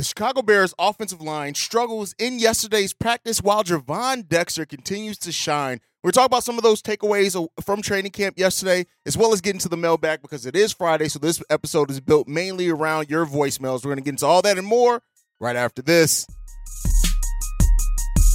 The 0.00 0.04
Chicago 0.04 0.40
Bears 0.40 0.72
offensive 0.78 1.20
line 1.20 1.54
struggles 1.54 2.14
in 2.18 2.38
yesterday's 2.38 2.94
practice 2.94 3.42
while 3.42 3.62
Gervon 3.62 4.26
Dexter 4.26 4.64
continues 4.64 5.18
to 5.18 5.30
shine. 5.30 5.82
We're 6.02 6.10
talking 6.10 6.24
about 6.24 6.42
some 6.42 6.56
of 6.56 6.62
those 6.62 6.80
takeaways 6.80 7.36
from 7.62 7.82
training 7.82 8.12
camp 8.12 8.38
yesterday, 8.38 8.86
as 9.04 9.18
well 9.18 9.34
as 9.34 9.42
getting 9.42 9.58
to 9.58 9.68
the 9.68 9.76
mailbag 9.76 10.22
because 10.22 10.46
it 10.46 10.56
is 10.56 10.72
Friday. 10.72 11.08
So 11.08 11.18
this 11.18 11.42
episode 11.50 11.90
is 11.90 12.00
built 12.00 12.28
mainly 12.28 12.70
around 12.70 13.10
your 13.10 13.26
voicemails. 13.26 13.84
We're 13.84 13.90
going 13.90 13.98
to 13.98 14.04
get 14.04 14.12
into 14.12 14.24
all 14.24 14.40
that 14.40 14.56
and 14.56 14.66
more 14.66 15.02
right 15.38 15.54
after 15.54 15.82
this. 15.82 16.26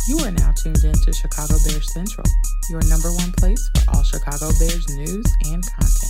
You 0.07 0.19
are 0.19 0.29
now 0.29 0.51
tuned 0.51 0.83
in 0.83 0.93
to 0.93 1.13
Chicago 1.13 1.55
Bears 1.65 1.91
Central, 1.91 2.27
your 2.69 2.81
number 2.89 3.11
one 3.11 3.31
place 3.31 3.71
for 3.73 3.95
all 3.95 4.03
Chicago 4.03 4.51
Bears 4.59 4.87
news 4.89 5.25
and 5.45 5.65
content. 5.65 6.04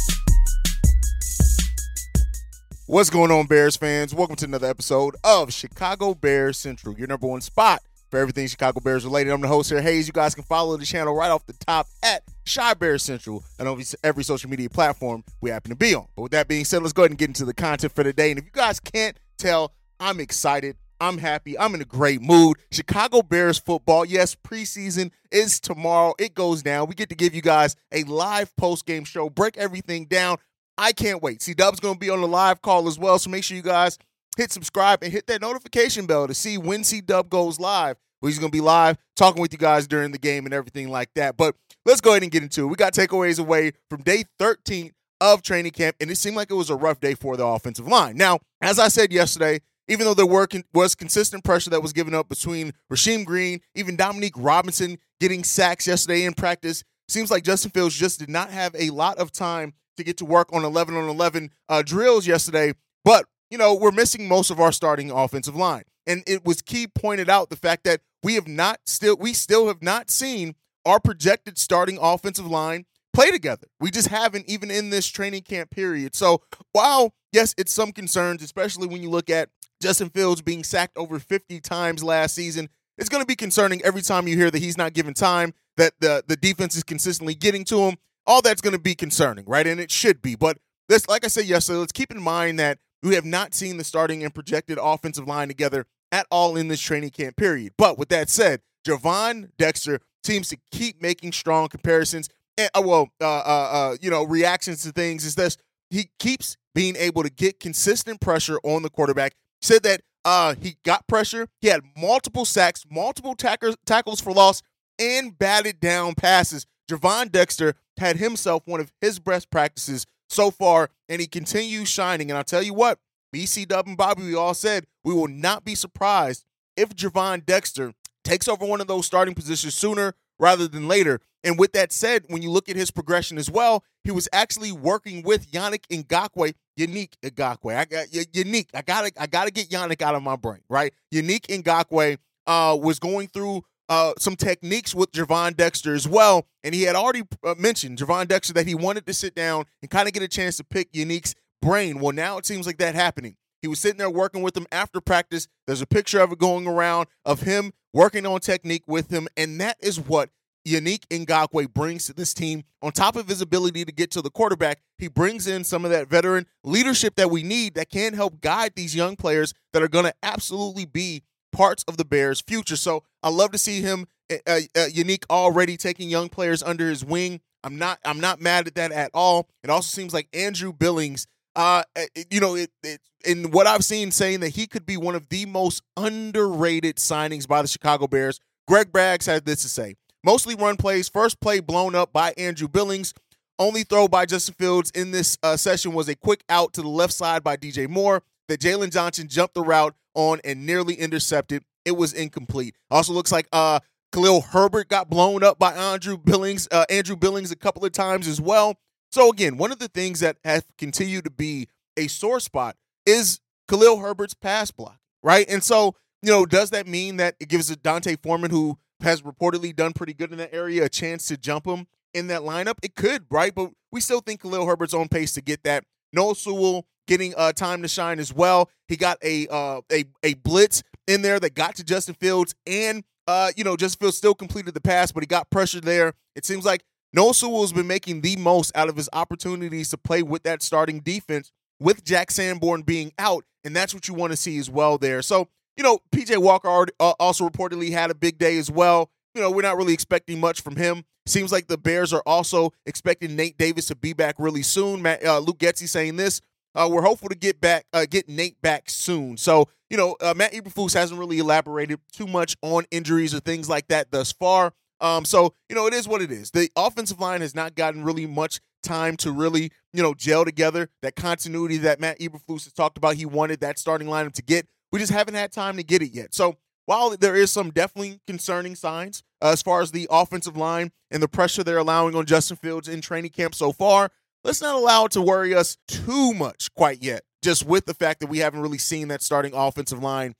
What's 2.87 3.09
going 3.09 3.31
on, 3.31 3.47
Bears 3.47 3.75
fans? 3.75 4.13
Welcome 4.13 4.35
to 4.35 4.45
another 4.45 4.67
episode 4.67 5.15
of 5.23 5.51
Chicago 5.51 6.13
Bears 6.13 6.59
Central, 6.59 6.95
your 6.95 7.07
number 7.07 7.25
one 7.25 7.41
spot 7.41 7.81
for 8.11 8.19
everything 8.19 8.45
Chicago 8.45 8.79
Bears 8.79 9.03
related. 9.03 9.33
I'm 9.33 9.41
the 9.41 9.47
host 9.47 9.71
here, 9.71 9.81
Haize. 9.81 10.05
You 10.05 10.13
guys 10.13 10.35
can 10.35 10.43
follow 10.43 10.77
the 10.77 10.85
channel 10.85 11.15
right 11.15 11.31
off 11.31 11.47
the 11.47 11.53
top 11.53 11.87
at 12.03 12.21
Chi 12.45 12.75
Bears 12.75 13.01
Central 13.01 13.43
and 13.57 13.67
on 13.67 13.81
every 14.03 14.23
social 14.23 14.51
media 14.51 14.69
platform 14.69 15.23
we 15.41 15.49
happen 15.49 15.71
to 15.71 15.75
be 15.75 15.95
on. 15.95 16.05
But 16.15 16.21
with 16.21 16.31
that 16.33 16.47
being 16.47 16.63
said, 16.63 16.83
let's 16.83 16.93
go 16.93 17.01
ahead 17.01 17.09
and 17.09 17.17
get 17.17 17.29
into 17.29 17.43
the 17.43 17.55
content 17.55 17.91
for 17.91 18.03
today. 18.03 18.29
And 18.29 18.37
if 18.37 18.45
you 18.45 18.51
guys 18.51 18.79
can't 18.79 19.17
tell, 19.39 19.73
I'm 19.99 20.19
excited. 20.19 20.77
I'm 21.01 21.17
happy. 21.17 21.57
I'm 21.57 21.73
in 21.73 21.81
a 21.81 21.85
great 21.85 22.21
mood. 22.21 22.57
Chicago 22.71 23.23
Bears 23.23 23.57
football. 23.57 24.05
Yes, 24.05 24.35
preseason 24.35 25.09
is 25.31 25.59
tomorrow. 25.59 26.13
It 26.19 26.35
goes 26.35 26.61
down. 26.61 26.87
We 26.87 26.93
get 26.93 27.09
to 27.09 27.15
give 27.15 27.33
you 27.33 27.41
guys 27.41 27.75
a 27.91 28.03
live 28.03 28.55
post 28.57 28.85
game 28.85 29.05
show, 29.05 29.27
break 29.27 29.57
everything 29.57 30.05
down. 30.05 30.37
I 30.77 30.91
can't 30.91 31.21
wait. 31.21 31.41
C 31.41 31.53
Dub's 31.53 31.79
going 31.79 31.95
to 31.95 31.99
be 31.99 32.09
on 32.09 32.21
the 32.21 32.27
live 32.27 32.61
call 32.61 32.87
as 32.87 32.99
well. 32.99 33.17
So 33.19 33.29
make 33.29 33.43
sure 33.43 33.55
you 33.55 33.63
guys 33.63 33.97
hit 34.37 34.51
subscribe 34.51 35.03
and 35.03 35.11
hit 35.11 35.27
that 35.27 35.41
notification 35.41 36.05
bell 36.05 36.27
to 36.27 36.33
see 36.33 36.57
when 36.57 36.83
C 36.83 37.01
Dub 37.01 37.29
goes 37.29 37.59
live. 37.59 37.97
Where 38.19 38.29
he's 38.29 38.39
going 38.39 38.51
to 38.51 38.55
be 38.55 38.61
live 38.61 38.97
talking 39.15 39.41
with 39.41 39.51
you 39.51 39.59
guys 39.59 39.87
during 39.87 40.11
the 40.11 40.17
game 40.17 40.45
and 40.45 40.53
everything 40.53 40.89
like 40.89 41.09
that. 41.15 41.37
But 41.37 41.55
let's 41.85 42.01
go 42.01 42.11
ahead 42.11 42.23
and 42.23 42.31
get 42.31 42.43
into 42.43 42.63
it. 42.63 42.67
We 42.67 42.75
got 42.75 42.93
takeaways 42.93 43.39
away 43.39 43.73
from 43.89 44.01
day 44.01 44.23
13 44.39 44.91
of 45.21 45.41
training 45.41 45.71
camp, 45.71 45.95
and 45.99 46.09
it 46.09 46.17
seemed 46.17 46.35
like 46.35 46.49
it 46.49 46.55
was 46.55 46.69
a 46.69 46.75
rough 46.75 46.99
day 46.99 47.13
for 47.13 47.37
the 47.37 47.45
offensive 47.45 47.87
line. 47.87 48.17
Now, 48.17 48.39
as 48.61 48.79
I 48.79 48.87
said 48.87 49.11
yesterday, 49.11 49.59
even 49.87 50.05
though 50.05 50.13
there 50.13 50.25
were 50.25 50.47
was 50.73 50.95
consistent 50.95 51.43
pressure 51.43 51.69
that 51.69 51.81
was 51.81 51.93
given 51.93 52.15
up 52.15 52.27
between 52.27 52.73
Rasheem 52.91 53.25
Green, 53.25 53.61
even 53.75 53.95
Dominique 53.95 54.33
Robinson 54.35 54.97
getting 55.19 55.43
sacks 55.43 55.87
yesterday 55.87 56.23
in 56.23 56.33
practice, 56.33 56.83
seems 57.07 57.29
like 57.29 57.43
Justin 57.43 57.71
Fields 57.71 57.95
just 57.95 58.19
did 58.19 58.29
not 58.29 58.49
have 58.49 58.75
a 58.75 58.89
lot 58.89 59.17
of 59.17 59.31
time 59.31 59.73
to 59.97 60.03
get 60.03 60.17
to 60.17 60.25
work 60.25 60.53
on 60.53 60.63
11 60.63 60.95
on 60.95 61.09
11 61.09 61.51
uh, 61.69 61.81
drills 61.81 62.27
yesterday. 62.27 62.73
But, 63.03 63.25
you 63.49 63.57
know, 63.57 63.73
we're 63.73 63.91
missing 63.91 64.27
most 64.27 64.49
of 64.51 64.59
our 64.59 64.71
starting 64.71 65.11
offensive 65.11 65.55
line. 65.55 65.83
And 66.07 66.23
it 66.27 66.45
was 66.45 66.61
key 66.61 66.87
pointed 66.87 67.29
out 67.29 67.49
the 67.49 67.55
fact 67.55 67.83
that 67.85 68.01
we 68.23 68.35
have 68.35 68.47
not 68.47 68.79
still, 68.85 69.15
we 69.17 69.33
still 69.33 69.67
have 69.67 69.81
not 69.81 70.09
seen 70.09 70.55
our 70.85 70.99
projected 70.99 71.57
starting 71.57 71.97
offensive 71.99 72.45
line 72.45 72.85
play 73.13 73.31
together. 73.31 73.67
We 73.79 73.91
just 73.91 74.09
haven't 74.09 74.47
even 74.47 74.69
in 74.69 74.89
this 74.89 75.07
training 75.07 75.43
camp 75.43 75.71
period. 75.71 76.15
So 76.15 76.41
while, 76.73 77.13
yes, 77.31 77.55
it's 77.57 77.73
some 77.73 77.91
concerns, 77.91 78.43
especially 78.43 78.87
when 78.87 79.01
you 79.01 79.09
look 79.09 79.29
at 79.29 79.49
Justin 79.81 80.09
Fields 80.09 80.41
being 80.41 80.63
sacked 80.63 80.97
over 80.97 81.19
50 81.19 81.59
times 81.61 82.03
last 82.03 82.35
season, 82.35 82.69
it's 82.97 83.09
going 83.09 83.21
to 83.21 83.27
be 83.27 83.35
concerning 83.35 83.81
every 83.83 84.01
time 84.01 84.27
you 84.27 84.37
hear 84.37 84.51
that 84.51 84.61
he's 84.61 84.77
not 84.77 84.93
given 84.93 85.13
time, 85.13 85.53
that 85.77 85.93
the, 85.99 86.23
the 86.27 86.35
defense 86.35 86.75
is 86.75 86.83
consistently 86.83 87.35
getting 87.35 87.65
to 87.65 87.79
him 87.79 87.97
all 88.27 88.41
that's 88.41 88.61
going 88.61 88.73
to 88.73 88.79
be 88.79 88.95
concerning, 88.95 89.45
right? 89.45 89.67
And 89.67 89.79
it 89.79 89.91
should 89.91 90.21
be. 90.21 90.35
But 90.35 90.57
this, 90.89 91.07
like 91.07 91.25
I 91.25 91.27
said 91.27 91.45
yesterday, 91.45 91.79
let's 91.79 91.91
keep 91.91 92.11
in 92.11 92.21
mind 92.21 92.59
that 92.59 92.79
we 93.03 93.15
have 93.15 93.25
not 93.25 93.53
seen 93.53 93.77
the 93.77 93.83
starting 93.83 94.23
and 94.23 94.33
projected 94.33 94.77
offensive 94.81 95.27
line 95.27 95.47
together 95.47 95.85
at 96.11 96.27
all 96.31 96.55
in 96.55 96.67
this 96.67 96.79
training 96.79 97.11
camp 97.11 97.37
period. 97.37 97.73
But 97.77 97.97
with 97.97 98.09
that 98.09 98.29
said, 98.29 98.61
Gervon 98.87 99.49
Dexter 99.57 99.99
seems 100.23 100.49
to 100.49 100.57
keep 100.71 101.01
making 101.01 101.31
strong 101.31 101.67
comparisons 101.67 102.29
and 102.57 102.69
uh, 102.73 102.81
well, 102.83 103.09
uh, 103.21 103.25
uh, 103.25 103.69
uh, 103.71 103.97
you 104.01 104.09
know, 104.09 104.23
reactions 104.23 104.83
to 104.83 104.91
things. 104.91 105.25
Is 105.25 105.35
this 105.35 105.57
he 105.89 106.09
keeps 106.19 106.57
being 106.73 106.95
able 106.95 107.23
to 107.23 107.29
get 107.29 107.59
consistent 107.59 108.21
pressure 108.21 108.59
on 108.63 108.81
the 108.81 108.89
quarterback. 108.89 109.35
Said 109.61 109.83
that 109.83 110.01
uh, 110.23 110.55
he 110.59 110.77
got 110.83 111.07
pressure. 111.07 111.47
He 111.61 111.67
had 111.67 111.81
multiple 111.97 112.45
sacks, 112.45 112.85
multiple 112.89 113.35
tackles, 113.35 113.75
tackles 113.85 114.21
for 114.21 114.31
loss, 114.31 114.61
and 114.99 115.37
batted 115.37 115.79
down 115.79 116.15
passes. 116.15 116.65
Gervon 116.89 117.31
Dexter 117.31 117.75
had 117.97 118.17
himself 118.17 118.63
one 118.65 118.79
of 118.79 118.91
his 119.01 119.19
best 119.19 119.49
practices 119.49 120.05
so 120.29 120.51
far, 120.51 120.89
and 121.07 121.21
he 121.21 121.27
continues 121.27 121.87
shining. 121.89 122.29
And 122.29 122.37
I'll 122.37 122.43
tell 122.43 122.63
you 122.63 122.73
what, 122.73 122.99
BC 123.33 123.67
Dub 123.67 123.87
and 123.87 123.97
Bobby, 123.97 124.23
we 124.23 124.35
all 124.35 124.53
said 124.53 124.85
we 125.03 125.13
will 125.13 125.27
not 125.27 125.65
be 125.65 125.75
surprised 125.75 126.45
if 126.75 126.89
Gervon 126.89 127.45
Dexter 127.45 127.93
takes 128.23 128.47
over 128.47 128.65
one 128.65 128.81
of 128.81 128.87
those 128.87 129.05
starting 129.05 129.35
positions 129.35 129.75
sooner 129.75 130.13
rather 130.39 130.67
than 130.67 130.87
later. 130.87 131.19
And 131.43 131.59
with 131.59 131.73
that 131.73 131.91
said, 131.91 132.25
when 132.27 132.41
you 132.41 132.49
look 132.49 132.69
at 132.69 132.75
his 132.75 132.89
progression 132.89 133.37
as 133.37 133.51
well, 133.51 133.83
he 134.03 134.11
was 134.11 134.27
actually 134.33 134.71
working 134.71 135.21
with 135.21 135.51
Yannick 135.51 135.85
Ngakoue, 135.89 136.53
Unique 136.75 137.15
Ngakoue. 137.21 137.75
I 137.75 137.85
got 137.85 138.35
unique. 138.35 138.69
I 138.73 138.81
gotta 138.81 139.11
I 139.17 139.27
gotta 139.27 139.51
get 139.51 139.69
Yannick 139.69 140.01
out 140.01 140.15
of 140.15 140.23
my 140.23 140.35
brain, 140.35 140.61
right? 140.69 140.91
Unique 141.11 141.47
Ngakoue 141.47 142.17
uh, 142.47 142.77
was 142.81 142.99
going 142.99 143.27
through 143.27 143.63
uh, 143.89 144.13
some 144.17 144.35
techniques 144.35 144.95
with 144.95 145.11
Gervon 145.11 145.55
Dexter 145.55 145.93
as 145.93 146.07
well. 146.07 146.47
And 146.63 146.73
he 146.73 146.83
had 146.83 146.95
already 146.95 147.23
uh, 147.43 147.55
mentioned, 147.57 147.97
Gervon 147.97 148.27
Dexter, 148.27 148.53
that 148.53 148.67
he 148.67 148.75
wanted 148.75 149.05
to 149.05 149.13
sit 149.13 149.35
down 149.35 149.65
and 149.81 149.91
kind 149.91 150.07
of 150.07 150.13
get 150.13 150.23
a 150.23 150.27
chance 150.27 150.57
to 150.57 150.63
pick 150.63 150.89
Unique's 150.93 151.35
brain. 151.61 151.99
Well, 151.99 152.13
now 152.13 152.37
it 152.37 152.45
seems 152.45 152.65
like 152.65 152.77
that 152.77 152.95
happening. 152.95 153.35
He 153.61 153.67
was 153.67 153.79
sitting 153.79 153.97
there 153.97 154.09
working 154.09 154.43
with 154.43 154.55
him 154.55 154.67
after 154.71 155.01
practice. 155.01 155.47
There's 155.65 155.81
a 155.81 155.87
picture 155.87 156.19
of 156.19 156.31
it 156.31 156.37
going 156.37 156.67
around 156.67 157.07
of 157.25 157.41
him 157.41 157.73
working 157.93 158.25
on 158.25 158.39
technique 158.39 158.83
with 158.87 159.11
him. 159.11 159.27
And 159.35 159.59
that 159.61 159.77
is 159.79 159.99
what 159.99 160.29
Unique 160.65 161.07
Ngakoue 161.09 161.71
brings 161.73 162.05
to 162.07 162.13
this 162.13 162.33
team. 162.33 162.63
On 162.81 162.91
top 162.91 163.15
of 163.15 163.27
his 163.27 163.41
ability 163.41 163.85
to 163.85 163.91
get 163.91 164.11
to 164.11 164.21
the 164.21 164.29
quarterback, 164.29 164.81
he 164.97 165.07
brings 165.07 165.47
in 165.47 165.63
some 165.63 165.85
of 165.85 165.91
that 165.91 166.07
veteran 166.07 166.47
leadership 166.63 167.15
that 167.15 167.31
we 167.31 167.43
need 167.43 167.75
that 167.75 167.89
can 167.89 168.13
help 168.13 168.41
guide 168.41 168.73
these 168.75 168.95
young 168.95 169.15
players 169.15 169.53
that 169.73 169.81
are 169.81 169.87
going 169.87 170.05
to 170.05 170.13
absolutely 170.23 170.85
be 170.85 171.23
parts 171.55 171.83
of 171.87 171.97
the 171.97 172.05
Bears' 172.05 172.41
future. 172.41 172.75
So 172.75 173.03
I 173.23 173.29
love 173.29 173.51
to 173.51 173.57
see 173.57 173.81
him 173.81 174.07
uh, 174.31 174.59
uh, 174.75 174.85
unique 174.91 175.25
already 175.29 175.77
taking 175.77 176.09
young 176.09 176.29
players 176.29 176.61
under 176.61 176.89
his 176.89 177.03
wing. 177.03 177.41
I'm 177.63 177.77
not 177.77 177.99
I'm 178.05 178.19
not 178.19 178.41
mad 178.41 178.67
at 178.67 178.75
that 178.75 178.91
at 178.91 179.11
all. 179.13 179.47
It 179.63 179.69
also 179.69 179.87
seems 179.87 180.13
like 180.13 180.27
Andrew 180.33 180.71
Billings, 180.71 181.25
uh, 181.55 181.83
you 182.29 182.39
know, 182.39 182.55
it, 182.55 182.69
it, 182.83 183.01
in 183.25 183.51
what 183.51 183.65
I've 183.65 183.83
seen, 183.83 184.11
saying 184.11 184.41
that 184.41 184.49
he 184.49 184.67
could 184.67 184.85
be 184.85 184.97
one 184.97 185.15
of 185.15 185.29
the 185.29 185.45
most 185.47 185.81
underrated 185.97 186.97
signings 186.97 187.47
by 187.47 187.61
the 187.61 187.67
Chicago 187.67 188.07
Bears. 188.07 188.39
Greg 188.67 188.91
Braggs 188.91 189.25
had 189.25 189.45
this 189.45 189.61
to 189.63 189.69
say: 189.69 189.95
mostly 190.23 190.53
run 190.53 190.75
plays. 190.77 191.09
First 191.09 191.39
play 191.39 191.59
blown 191.59 191.95
up 191.95 192.13
by 192.13 192.33
Andrew 192.37 192.67
Billings. 192.67 193.13
Only 193.57 193.83
throw 193.83 194.09
by 194.09 194.25
Justin 194.25 194.55
Fields 194.59 194.91
in 194.93 195.11
this 195.11 195.37
uh, 195.41 195.55
session 195.55 195.93
was 195.93 196.09
a 196.09 196.15
quick 196.15 196.43
out 196.49 196.73
to 196.73 196.81
the 196.81 196.89
left 196.89 197.13
side 197.13 197.41
by 197.41 197.55
DJ 197.55 197.87
Moore 197.87 198.21
that 198.47 198.59
Jaylon 198.59 198.91
Johnson 198.91 199.27
jumped 199.27 199.53
the 199.53 199.61
route 199.61 199.95
on 200.13 200.39
and 200.43 200.65
nearly 200.65 200.95
intercepted. 200.95 201.63
It 201.83 201.97
was 201.97 202.13
incomplete. 202.13 202.75
Also 202.89 203.13
looks 203.13 203.31
like 203.31 203.47
uh 203.51 203.79
Khalil 204.11 204.41
Herbert 204.41 204.87
got 204.87 205.09
blown 205.09 205.43
up 205.43 205.59
by 205.59 205.73
Andrew 205.73 206.17
Billings, 206.17 206.69
uh, 206.71 206.85
Andrew 206.89 207.17
Billings 207.17 207.51
a 207.51 207.55
couple 207.55 207.83
of 207.83 207.91
times 207.91 208.29
as 208.29 208.39
well. 208.39 208.79
So 209.11 209.29
again, 209.29 209.57
one 209.57 209.73
of 209.73 209.79
the 209.79 209.89
things 209.89 210.21
that 210.21 210.37
has 210.45 210.63
continued 210.77 211.25
to 211.25 211.29
be 211.29 211.67
a 211.97 212.07
sore 212.07 212.39
spot 212.39 212.77
is 213.05 213.41
Khalil 213.67 213.99
Herbert's 213.99 214.33
pass 214.33 214.71
block, 214.71 214.99
right? 215.21 215.45
And 215.49 215.63
so, 215.63 215.95
you 216.21 216.31
know, 216.31 216.45
does 216.45 216.69
that 216.69 216.87
mean 216.87 217.17
that 217.17 217.35
it 217.39 217.49
gives 217.49 217.75
D'Onta 217.75 218.17
Foreman, 218.21 218.51
who 218.51 218.77
has 219.01 219.21
reportedly 219.21 219.75
done 219.75 219.93
pretty 219.93 220.13
good 220.13 220.31
in 220.31 220.37
that 220.37 220.53
area, 220.53 220.85
a 220.85 220.89
chance 220.89 221.27
to 221.27 221.37
jump 221.37 221.65
him 221.65 221.87
in 222.13 222.27
that 222.27 222.41
lineup? 222.41 222.75
It 222.83 222.95
could, 222.95 223.25
right? 223.29 223.53
But 223.53 223.71
we 223.91 223.99
still 223.99 224.21
think 224.21 224.41
Khalil 224.41 224.65
Herbert's 224.65 224.93
on 224.93 225.09
pace 225.09 225.33
to 225.33 225.41
get 225.41 225.63
that. 225.63 225.83
Noah 226.13 226.35
Sewell 226.35 226.85
getting 227.07 227.33
uh, 227.35 227.51
time 227.51 227.81
to 227.81 227.87
shine 227.87 228.19
as 228.19 228.33
well. 228.33 228.69
He 228.87 228.97
got 228.97 229.17
a 229.23 229.47
uh, 229.47 229.81
a 229.91 230.05
a 230.23 230.33
blitz 230.35 230.83
in 231.07 231.21
there 231.21 231.39
that 231.39 231.55
got 231.55 231.75
to 231.75 231.83
Justin 231.83 232.15
Fields, 232.15 232.55
and 232.65 233.03
uh, 233.27 233.51
you 233.55 233.63
know 233.63 233.75
Justin 233.75 233.99
Fields 233.99 234.17
still 234.17 234.35
completed 234.35 234.73
the 234.73 234.81
pass, 234.81 235.11
but 235.11 235.23
he 235.23 235.27
got 235.27 235.49
pressure 235.49 235.81
there. 235.81 236.13
It 236.35 236.45
seems 236.45 236.65
like 236.65 236.83
Noah 237.13 237.33
Sewell 237.33 237.61
has 237.61 237.73
been 237.73 237.87
making 237.87 238.21
the 238.21 238.35
most 238.37 238.75
out 238.75 238.89
of 238.89 238.95
his 238.95 239.09
opportunities 239.13 239.89
to 239.89 239.97
play 239.97 240.23
with 240.23 240.43
that 240.43 240.61
starting 240.61 240.99
defense 240.99 241.51
with 241.79 242.03
Jack 242.03 242.31
Sanborn 242.31 242.81
being 242.81 243.11
out, 243.17 243.45
and 243.63 243.75
that's 243.75 243.93
what 243.93 244.07
you 244.07 244.13
want 244.13 244.31
to 244.31 244.37
see 244.37 244.57
as 244.57 244.69
well 244.69 244.97
there. 244.97 245.21
So 245.21 245.47
you 245.77 245.83
know 245.83 245.99
PJ 246.11 246.37
Walker 246.37 246.67
already, 246.67 246.93
uh, 246.99 247.13
also 247.19 247.47
reportedly 247.47 247.91
had 247.91 248.11
a 248.11 248.15
big 248.15 248.37
day 248.37 248.57
as 248.57 248.69
well. 248.71 249.09
You 249.33 249.41
know 249.41 249.51
we're 249.51 249.63
not 249.63 249.77
really 249.77 249.93
expecting 249.93 250.39
much 250.39 250.61
from 250.61 250.75
him. 250.75 251.03
Seems 251.27 251.51
like 251.51 251.67
the 251.67 251.77
Bears 251.77 252.13
are 252.13 252.21
also 252.27 252.71
expecting 252.85 253.35
Nate 253.35 253.57
Davis 253.57 253.87
to 253.87 253.95
be 253.95 254.13
back 254.13 254.35
really 254.37 254.61
soon. 254.61 255.01
Matt, 255.01 255.25
uh, 255.25 255.39
Luke 255.39 255.57
Getsy 255.57 255.87
saying 255.87 256.17
this 256.17 256.39
uh, 256.75 256.87
we're 256.91 257.01
hopeful 257.01 257.29
to 257.29 257.35
get 257.35 257.61
back, 257.61 257.85
uh, 257.93 258.05
get 258.09 258.27
Nate 258.29 258.61
back 258.61 258.89
soon. 258.89 259.37
So 259.37 259.69
you 259.89 259.97
know, 259.97 260.15
uh, 260.21 260.33
Matt 260.35 260.53
Eberflus 260.53 260.93
hasn't 260.93 261.19
really 261.19 261.39
elaborated 261.39 261.99
too 262.11 262.27
much 262.27 262.55
on 262.61 262.85
injuries 262.91 263.33
or 263.33 263.39
things 263.39 263.69
like 263.69 263.87
that 263.87 264.11
thus 264.11 264.31
far. 264.31 264.73
Um, 264.99 265.25
so 265.25 265.53
you 265.69 265.75
know, 265.75 265.87
it 265.87 265.93
is 265.93 266.07
what 266.07 266.21
it 266.21 266.31
is. 266.31 266.51
The 266.51 266.69
offensive 266.75 267.19
line 267.19 267.41
has 267.41 267.55
not 267.55 267.75
gotten 267.75 268.03
really 268.03 268.25
much 268.25 268.59
time 268.83 269.17
to 269.17 269.31
really, 269.31 269.71
you 269.93 270.01
know, 270.01 270.13
gel 270.13 270.45
together. 270.45 270.89
That 271.01 271.15
continuity 271.15 271.77
that 271.79 271.99
Matt 271.99 272.19
Eberflus 272.19 272.65
has 272.65 272.73
talked 272.73 272.97
about, 272.97 273.15
he 273.15 273.25
wanted 273.25 273.59
that 273.61 273.79
starting 273.79 274.07
lineup 274.07 274.33
to 274.33 274.43
get. 274.43 274.67
We 274.91 274.99
just 274.99 275.11
haven't 275.11 275.33
had 275.33 275.51
time 275.51 275.77
to 275.77 275.83
get 275.83 276.01
it 276.01 276.11
yet. 276.11 276.33
So 276.33 276.57
while 276.85 277.17
there 277.17 277.35
is 277.35 277.51
some 277.51 277.71
definitely 277.71 278.19
concerning 278.27 278.75
signs 278.75 279.23
uh, 279.41 279.49
as 279.49 279.61
far 279.61 279.81
as 279.81 279.91
the 279.91 280.07
offensive 280.09 280.55
line 280.55 280.91
and 281.11 281.21
the 281.21 281.27
pressure 281.27 281.63
they're 281.63 281.77
allowing 281.77 282.15
on 282.15 282.25
Justin 282.25 282.57
Fields 282.57 282.87
in 282.87 283.01
training 283.01 283.31
camp 283.31 283.55
so 283.55 283.71
far, 283.71 284.11
let's 284.45 284.61
not 284.61 284.75
allow 284.75 285.05
it 285.05 285.11
to 285.13 285.21
worry 285.21 285.53
us 285.53 285.77
too 285.87 286.33
much 286.33 286.73
quite 286.75 287.03
yet, 287.03 287.23
just 287.41 287.65
with 287.65 287.85
the 287.85 287.93
fact 287.93 288.19
that 288.21 288.27
we 288.27 288.37
haven't 288.37 288.61
really 288.61 288.77
seen 288.77 289.09
that 289.09 289.21
starting 289.21 289.53
offensive 289.53 290.01
line 290.01 290.35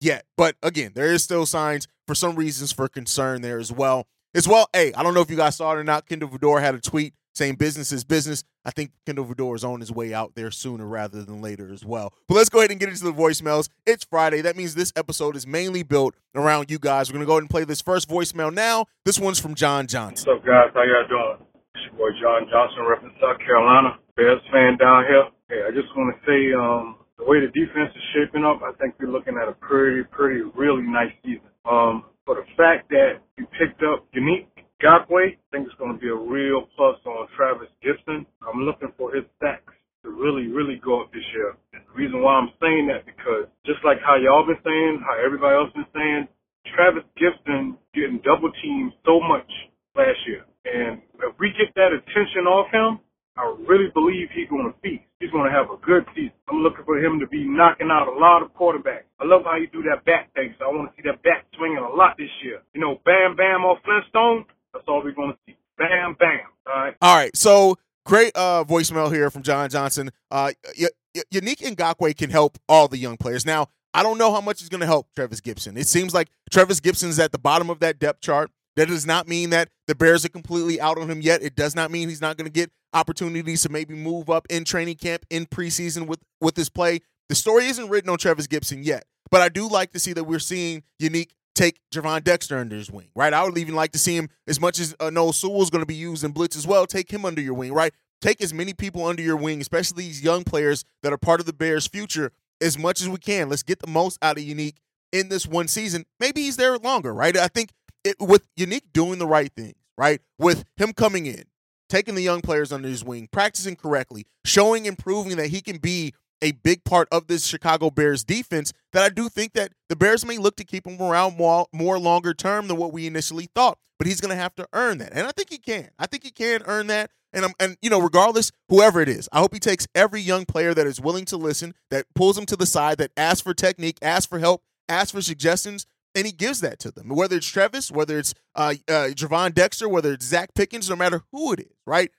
yet. 0.00 0.24
But 0.36 0.56
again, 0.62 0.92
there 0.94 1.12
is 1.12 1.24
still 1.24 1.44
signs 1.44 1.88
for 2.06 2.14
some 2.14 2.36
reasons 2.36 2.72
for 2.72 2.88
concern 2.88 3.42
there 3.42 3.58
as 3.58 3.72
well. 3.72 4.06
As 4.34 4.46
well, 4.46 4.68
hey, 4.72 4.92
I 4.94 5.02
don't 5.02 5.14
know 5.14 5.20
if 5.20 5.30
you 5.30 5.36
guys 5.36 5.56
saw 5.56 5.72
it 5.72 5.78
or 5.78 5.84
not. 5.84 6.06
Kindle 6.06 6.28
Vildor 6.28 6.60
had 6.60 6.74
a 6.74 6.80
tweet 6.80 7.14
saying 7.34 7.56
business 7.56 7.92
is 7.92 8.04
business. 8.04 8.44
I 8.64 8.70
think 8.70 8.90
Kindle 9.06 9.24
Vildor 9.24 9.56
is 9.56 9.64
on 9.64 9.80
his 9.80 9.90
way 9.90 10.12
out 10.12 10.34
there 10.34 10.50
sooner 10.50 10.86
rather 10.86 11.24
than 11.24 11.40
later 11.40 11.72
as 11.72 11.84
well. 11.84 12.12
But 12.28 12.34
let's 12.34 12.50
go 12.50 12.58
ahead 12.58 12.70
and 12.70 12.78
get 12.78 12.90
into 12.90 13.04
the 13.04 13.12
voicemails. 13.12 13.68
It's 13.86 14.04
Friday. 14.04 14.42
That 14.42 14.56
means 14.56 14.74
this 14.74 14.92
episode 14.94 15.34
is 15.34 15.46
mainly 15.46 15.82
built 15.82 16.14
around 16.34 16.70
you 16.70 16.78
guys. 16.78 17.08
We're 17.08 17.14
going 17.14 17.24
to 17.24 17.26
go 17.26 17.32
ahead 17.34 17.42
and 17.42 17.50
play 17.50 17.64
this 17.64 17.80
first 17.80 18.08
voicemail 18.08 18.52
now. 18.52 18.86
This 19.04 19.18
one's 19.18 19.40
from 19.40 19.54
John 19.54 19.86
Johnson. 19.86 20.30
What's 20.30 20.40
up, 20.40 20.46
guys? 20.46 20.70
How 20.74 20.82
y'all 20.82 21.08
doing? 21.08 21.47
It's 21.78 21.94
your 21.94 22.10
boy 22.10 22.10
John 22.18 22.50
Johnson, 22.50 22.82
repping 22.90 23.14
South 23.22 23.38
Carolina. 23.38 24.02
Bears 24.18 24.42
fan 24.50 24.74
down 24.82 25.06
here. 25.06 25.30
Hey, 25.46 25.62
I 25.62 25.70
just 25.70 25.86
want 25.94 26.10
to 26.10 26.18
say, 26.26 26.50
um, 26.50 26.98
the 27.14 27.22
way 27.22 27.38
the 27.38 27.54
defense 27.54 27.94
is 27.94 28.02
shaping 28.18 28.42
up, 28.42 28.66
I 28.66 28.74
think 28.82 28.98
we're 28.98 29.14
looking 29.14 29.38
at 29.38 29.46
a 29.46 29.54
pretty, 29.62 30.02
pretty, 30.10 30.42
really 30.58 30.82
nice 30.82 31.14
season. 31.22 31.46
Um, 31.62 32.10
for 32.26 32.34
the 32.34 32.42
fact 32.58 32.90
that 32.90 33.22
you 33.38 33.46
picked 33.62 33.78
up 33.86 34.10
Yannick 34.10 34.50
Ngakoue, 34.82 35.38
I 35.38 35.46
think 35.54 35.70
it's 35.70 35.78
going 35.78 35.94
to 35.94 36.02
be 36.02 36.10
a 36.10 36.18
real 36.18 36.66
plus 36.74 36.98
on 37.06 37.30
Travis 37.38 37.70
Gipson. 37.78 38.26
I'm 38.42 38.66
looking 38.66 38.90
for 38.98 39.14
his 39.14 39.22
sacks 39.38 39.70
to 40.02 40.10
really, 40.10 40.50
really 40.50 40.82
go 40.82 41.06
up 41.06 41.14
this 41.14 41.26
year. 41.30 41.54
And 41.78 41.86
the 41.86 41.94
reason 41.94 42.26
why 42.26 42.42
I'm 42.42 42.50
saying 42.58 42.90
that 42.90 43.06
because 43.06 43.46
just 43.62 43.78
like 43.86 44.02
how 44.02 44.18
y'all 44.18 44.42
been 44.42 44.58
saying, 44.66 44.98
how 45.06 45.14
everybody 45.14 45.54
else 45.54 45.70
been 45.78 45.86
saying, 45.94 46.26
Travis 46.74 47.06
Gipson 47.14 47.78
getting 47.94 48.18
double 48.26 48.50
teamed 48.66 48.98
so 49.06 49.22
much 49.22 49.46
last 49.94 50.18
year. 50.26 50.42
And 50.74 51.00
if 51.24 51.34
we 51.40 51.50
get 51.56 51.74
that 51.76 51.92
attention 51.92 52.46
off 52.46 52.70
him, 52.72 53.00
I 53.36 53.44
really 53.66 53.88
believe 53.94 54.28
he's 54.34 54.48
going 54.48 54.66
to 54.72 54.74
feast. 54.82 55.04
He's 55.20 55.30
going 55.30 55.46
to 55.50 55.54
have 55.54 55.70
a 55.70 55.76
good 55.84 56.04
season. 56.14 56.32
I'm 56.48 56.58
looking 56.62 56.84
for 56.84 56.98
him 56.98 57.20
to 57.20 57.26
be 57.26 57.44
knocking 57.46 57.88
out 57.90 58.08
a 58.08 58.16
lot 58.18 58.42
of 58.42 58.52
quarterbacks. 58.54 59.06
I 59.20 59.24
love 59.24 59.42
how 59.44 59.56
you 59.56 59.68
do 59.68 59.82
that 59.90 60.04
back 60.04 60.32
thing, 60.34 60.54
so 60.58 60.66
I 60.66 60.68
want 60.68 60.90
to 60.90 60.96
see 60.96 61.08
that 61.08 61.22
back 61.22 61.46
swinging 61.56 61.78
a 61.78 61.88
lot 61.94 62.16
this 62.18 62.30
year. 62.42 62.62
You 62.74 62.80
know, 62.80 63.00
bam, 63.04 63.36
bam 63.36 63.62
off 63.64 63.78
Flintstone, 63.84 64.44
that's 64.72 64.84
all 64.88 65.02
we're 65.02 65.12
going 65.12 65.32
to 65.32 65.38
see. 65.46 65.56
Bam, 65.78 66.16
bam. 66.18 66.40
All 66.66 66.74
right. 66.82 66.94
All 67.00 67.16
right. 67.16 67.36
So 67.36 67.76
great 68.04 68.32
uh, 68.34 68.64
voicemail 68.64 69.12
here 69.12 69.30
from 69.30 69.42
John 69.42 69.70
Johnson. 69.70 70.10
Uh, 70.30 70.52
y- 70.78 70.88
y- 71.14 71.22
Yannick 71.32 71.60
Ngakoue 71.76 72.16
can 72.16 72.30
help 72.30 72.58
all 72.68 72.88
the 72.88 72.98
young 72.98 73.16
players. 73.16 73.46
Now, 73.46 73.68
I 73.94 74.02
don't 74.02 74.18
know 74.18 74.32
how 74.32 74.40
much 74.40 74.60
he's 74.60 74.68
going 74.68 74.80
to 74.80 74.86
help 74.86 75.08
Travis 75.14 75.40
Gipson. 75.40 75.76
It 75.78 75.86
seems 75.88 76.12
like 76.12 76.28
Travis 76.50 76.80
Gipson's 76.80 77.18
at 77.18 77.32
the 77.32 77.38
bottom 77.38 77.70
of 77.70 77.78
that 77.80 77.98
depth 77.98 78.20
chart. 78.20 78.50
That 78.78 78.86
does 78.86 79.04
not 79.04 79.26
mean 79.26 79.50
that 79.50 79.70
the 79.88 79.96
Bears 79.96 80.24
are 80.24 80.28
completely 80.28 80.80
out 80.80 80.98
on 80.98 81.10
him 81.10 81.20
yet. 81.20 81.42
It 81.42 81.56
does 81.56 81.74
not 81.74 81.90
mean 81.90 82.08
he's 82.08 82.20
not 82.20 82.36
going 82.36 82.44
to 82.44 82.52
get 82.52 82.70
opportunities 82.92 83.62
to 83.62 83.68
maybe 83.70 83.94
move 83.94 84.30
up 84.30 84.46
in 84.48 84.62
training 84.64 84.98
camp 84.98 85.26
in 85.30 85.46
preseason 85.46 86.06
with 86.06 86.20
with 86.40 86.56
his 86.56 86.68
play. 86.68 87.00
The 87.28 87.34
story 87.34 87.66
isn't 87.66 87.88
written 87.88 88.08
on 88.08 88.18
Travis 88.18 88.46
Gipson 88.46 88.84
yet, 88.84 89.02
but 89.32 89.40
I 89.40 89.48
do 89.48 89.68
like 89.68 89.90
to 89.94 89.98
see 89.98 90.12
that 90.12 90.22
we're 90.22 90.38
seeing 90.38 90.84
unique 91.00 91.34
take 91.56 91.80
Gervon 91.92 92.22
Dexter 92.22 92.56
under 92.56 92.76
his 92.76 92.88
wing, 92.88 93.08
right? 93.16 93.34
I 93.34 93.42
would 93.42 93.58
even 93.58 93.74
like 93.74 93.90
to 93.92 93.98
see 93.98 94.14
him 94.14 94.28
as 94.46 94.60
much 94.60 94.78
as 94.78 94.94
uh, 95.00 95.10
Noah 95.10 95.32
Sewell 95.32 95.62
is 95.62 95.70
going 95.70 95.82
to 95.82 95.86
be 95.86 95.96
used 95.96 96.22
in 96.22 96.30
blitz 96.30 96.56
as 96.56 96.64
well. 96.64 96.86
Take 96.86 97.10
him 97.10 97.24
under 97.24 97.40
your 97.40 97.54
wing, 97.54 97.72
right? 97.72 97.92
Take 98.20 98.40
as 98.40 98.54
many 98.54 98.74
people 98.74 99.04
under 99.04 99.22
your 99.22 99.36
wing, 99.36 99.60
especially 99.60 100.04
these 100.04 100.22
young 100.22 100.44
players 100.44 100.84
that 101.02 101.12
are 101.12 101.18
part 101.18 101.40
of 101.40 101.46
the 101.46 101.52
Bears' 101.52 101.88
future, 101.88 102.30
as 102.60 102.78
much 102.78 103.00
as 103.00 103.08
we 103.08 103.18
can. 103.18 103.48
Let's 103.48 103.64
get 103.64 103.80
the 103.80 103.90
most 103.90 104.18
out 104.22 104.38
of 104.38 104.44
Unique 104.44 104.76
in 105.12 105.30
this 105.30 105.46
one 105.46 105.66
season. 105.66 106.06
Maybe 106.20 106.42
he's 106.42 106.56
there 106.56 106.78
longer, 106.78 107.12
right? 107.12 107.36
I 107.36 107.48
think 107.48 107.70
it, 108.08 108.16
with 108.20 108.48
Unique 108.56 108.92
doing 108.92 109.18
the 109.18 109.26
right 109.26 109.52
things, 109.54 109.76
right? 109.96 110.20
With 110.38 110.64
him 110.76 110.92
coming 110.92 111.26
in, 111.26 111.44
taking 111.88 112.14
the 112.14 112.22
young 112.22 112.40
players 112.40 112.72
under 112.72 112.88
his 112.88 113.04
wing, 113.04 113.28
practicing 113.30 113.76
correctly, 113.76 114.26
showing 114.44 114.86
and 114.86 114.98
proving 114.98 115.36
that 115.36 115.48
he 115.48 115.60
can 115.60 115.78
be 115.78 116.14
a 116.40 116.52
big 116.52 116.84
part 116.84 117.08
of 117.10 117.26
this 117.26 117.46
Chicago 117.46 117.90
Bears 117.90 118.24
defense 118.24 118.72
that 118.92 119.02
I 119.02 119.08
do 119.08 119.28
think 119.28 119.54
that 119.54 119.72
the 119.88 119.96
Bears 119.96 120.24
may 120.24 120.38
look 120.38 120.56
to 120.56 120.64
keep 120.64 120.86
him 120.86 121.00
around 121.00 121.36
more, 121.36 121.66
more 121.72 121.98
longer 121.98 122.34
term 122.34 122.68
than 122.68 122.76
what 122.76 122.92
we 122.92 123.06
initially 123.06 123.48
thought. 123.54 123.78
But 123.98 124.06
he's 124.06 124.20
going 124.20 124.30
to 124.30 124.40
have 124.40 124.54
to 124.56 124.68
earn 124.72 124.98
that. 124.98 125.12
And 125.12 125.26
I 125.26 125.32
think 125.32 125.50
he 125.50 125.58
can. 125.58 125.90
I 125.98 126.06
think 126.06 126.22
he 126.22 126.30
can 126.30 126.62
earn 126.66 126.86
that. 126.86 127.10
And 127.32 127.44
I'm, 127.44 127.52
and 127.58 127.76
you 127.82 127.90
know, 127.90 128.00
regardless, 128.00 128.52
whoever 128.68 129.00
it 129.00 129.08
is, 129.08 129.28
I 129.32 129.40
hope 129.40 129.52
he 129.52 129.60
takes 129.60 129.88
every 129.94 130.20
young 130.20 130.46
player 130.46 130.72
that 130.72 130.86
is 130.86 131.00
willing 131.00 131.24
to 131.26 131.36
listen, 131.36 131.74
that 131.90 132.06
pulls 132.14 132.38
him 132.38 132.46
to 132.46 132.56
the 132.56 132.64
side, 132.64 132.98
that 132.98 133.10
asks 133.16 133.40
for 133.40 133.52
technique, 133.52 133.98
asks 134.00 134.26
for 134.26 134.38
help, 134.38 134.62
asks 134.88 135.10
for 135.10 135.20
suggestions, 135.20 135.84
and 136.18 136.26
he 136.26 136.32
gives 136.32 136.60
that 136.60 136.80
to 136.80 136.90
them. 136.90 137.08
Whether 137.08 137.36
it's 137.36 137.46
Travis, 137.46 137.92
whether 137.92 138.18
it's 138.18 138.34
uh, 138.56 138.74
uh, 138.88 139.10
Gervon 139.14 139.54
Dexter, 139.54 139.88
whether 139.88 140.12
it's 140.12 140.26
Zach 140.26 140.52
Pickens, 140.52 140.90
no 140.90 140.96
matter 140.96 141.22
who 141.30 141.52
it 141.52 141.60
is, 141.60 141.76
right? 141.86 142.10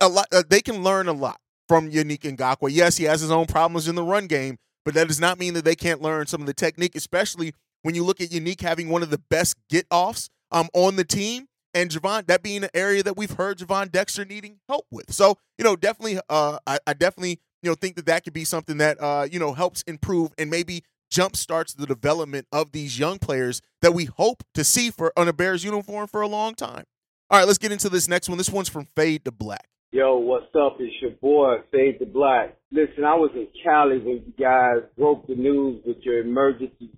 A 0.00 0.08
lot, 0.08 0.26
uh, 0.32 0.42
they 0.48 0.62
can 0.62 0.82
learn 0.82 1.08
a 1.08 1.12
lot 1.12 1.38
from 1.68 1.90
Yannick 1.90 2.20
Ngakoue. 2.20 2.70
Yes, 2.70 2.96
he 2.96 3.04
has 3.04 3.20
his 3.20 3.30
own 3.30 3.44
problems 3.44 3.86
in 3.86 3.96
the 3.96 4.02
run 4.02 4.28
game, 4.28 4.56
but 4.82 4.94
that 4.94 5.08
does 5.08 5.20
not 5.20 5.38
mean 5.38 5.52
that 5.54 5.64
they 5.66 5.74
can't 5.74 6.00
learn 6.00 6.26
some 6.26 6.40
of 6.40 6.46
the 6.46 6.54
technique, 6.54 6.94
especially 6.94 7.52
when 7.82 7.94
you 7.94 8.02
look 8.02 8.22
at 8.22 8.30
Yannick 8.30 8.62
having 8.62 8.88
one 8.88 9.02
of 9.02 9.10
the 9.10 9.18
best 9.18 9.56
get 9.68 9.86
offs 9.90 10.30
um, 10.50 10.68
on 10.72 10.96
the 10.96 11.04
team. 11.04 11.46
And 11.74 11.90
Gervon, 11.90 12.26
that 12.28 12.42
being 12.42 12.64
an 12.64 12.70
area 12.72 13.02
that 13.02 13.16
we've 13.16 13.32
heard 13.32 13.58
Gervon 13.58 13.92
Dexter 13.92 14.24
needing 14.24 14.60
help 14.68 14.86
with. 14.90 15.12
So, 15.12 15.36
you 15.58 15.64
know, 15.64 15.76
definitely, 15.76 16.20
uh, 16.30 16.58
I, 16.66 16.78
I 16.86 16.94
definitely, 16.94 17.40
you 17.62 17.68
know, 17.68 17.74
think 17.74 17.96
that 17.96 18.06
that 18.06 18.24
could 18.24 18.32
be 18.32 18.44
something 18.44 18.78
that, 18.78 18.96
uh, 19.02 19.26
you 19.30 19.38
know, 19.38 19.52
helps 19.52 19.82
improve 19.82 20.32
and 20.38 20.48
maybe 20.48 20.84
jump 21.14 21.36
starts 21.36 21.72
the 21.72 21.86
development 21.86 22.44
of 22.50 22.72
these 22.72 22.98
young 22.98 23.20
players 23.20 23.62
that 23.82 23.94
we 23.94 24.06
hope 24.06 24.42
to 24.52 24.64
see 24.64 24.90
for 24.90 25.12
on 25.16 25.28
a 25.28 25.32
Bears 25.32 25.62
uniform 25.62 26.08
for 26.08 26.22
a 26.22 26.26
long 26.26 26.56
time. 26.56 26.84
All 27.30 27.38
right, 27.38 27.46
let's 27.46 27.58
get 27.58 27.70
into 27.70 27.88
this 27.88 28.08
next 28.08 28.28
one. 28.28 28.36
This 28.36 28.50
one's 28.50 28.68
from 28.68 28.86
Fade 28.96 29.24
to 29.24 29.30
Black. 29.30 29.68
Yo, 29.92 30.16
what's 30.16 30.52
up? 30.60 30.76
It's 30.80 30.92
your 31.00 31.12
boy, 31.12 31.58
Fade 31.70 32.00
to 32.00 32.06
Black. 32.06 32.56
Listen, 32.72 33.04
I 33.04 33.14
was 33.14 33.30
in 33.36 33.46
Cali 33.62 33.98
when 33.98 34.24
you 34.26 34.32
guys 34.36 34.82
broke 34.98 35.28
the 35.28 35.36
news 35.36 35.80
with 35.86 35.98
your 36.02 36.18
emergency 36.18 36.90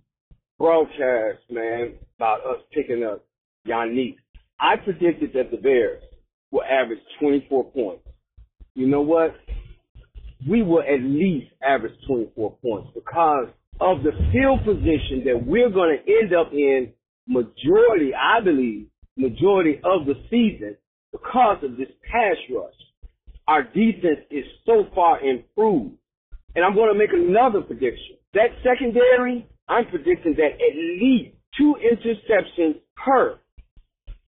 broadcast, 0.59 1.41
man, 1.51 1.93
about 2.17 2.41
us 2.41 2.63
picking 2.73 3.05
up 3.05 3.23
Yannick. 3.69 4.17
I 4.59 4.77
predicted 4.83 5.35
that 5.35 5.51
the 5.51 5.59
Bears 5.59 6.03
will 6.51 6.65
average 6.65 7.01
24 7.21 7.65
points. 7.65 8.09
You 8.75 8.87
know 8.87 9.03
what? 9.03 9.37
We 10.49 10.63
will 10.63 10.81
at 10.81 11.03
least 11.03 11.49
average 11.63 11.99
24 12.07 12.57
points 12.63 12.89
because 12.95 13.49
of 13.81 14.03
the 14.03 14.13
field 14.33 14.65
position 14.65 15.25
that 15.27 15.47
we're 15.47 15.71
going 15.71 15.99
to 15.99 16.13
end 16.13 16.35
up 16.35 16.53
in 16.53 16.93
majority, 17.27 18.13
I 18.15 18.41
believe, 18.43 18.87
majority 19.17 19.81
of 19.85 20.07
the 20.07 20.15
season 20.31 20.77
because 21.13 21.59
of 21.63 21.77
this 21.77 21.89
pass 22.11 22.37
rush. 22.55 22.75
Our 23.49 23.63
defense 23.63 24.27
is 24.31 24.45
so 24.65 24.87
far 24.95 25.21
improved. 25.21 25.97
And 26.55 26.65
I'm 26.65 26.75
going 26.75 26.93
to 26.93 26.99
make 26.99 27.13
another 27.13 27.61
prediction. 27.61 28.17
That 28.35 28.49
secondary, 28.65 29.47
I'm 29.69 29.87
predicting 29.87 30.35
that 30.37 30.57
at 30.57 30.77
least 30.77 31.37
two 31.59 31.77
interceptions 31.81 32.81
per 32.97 33.39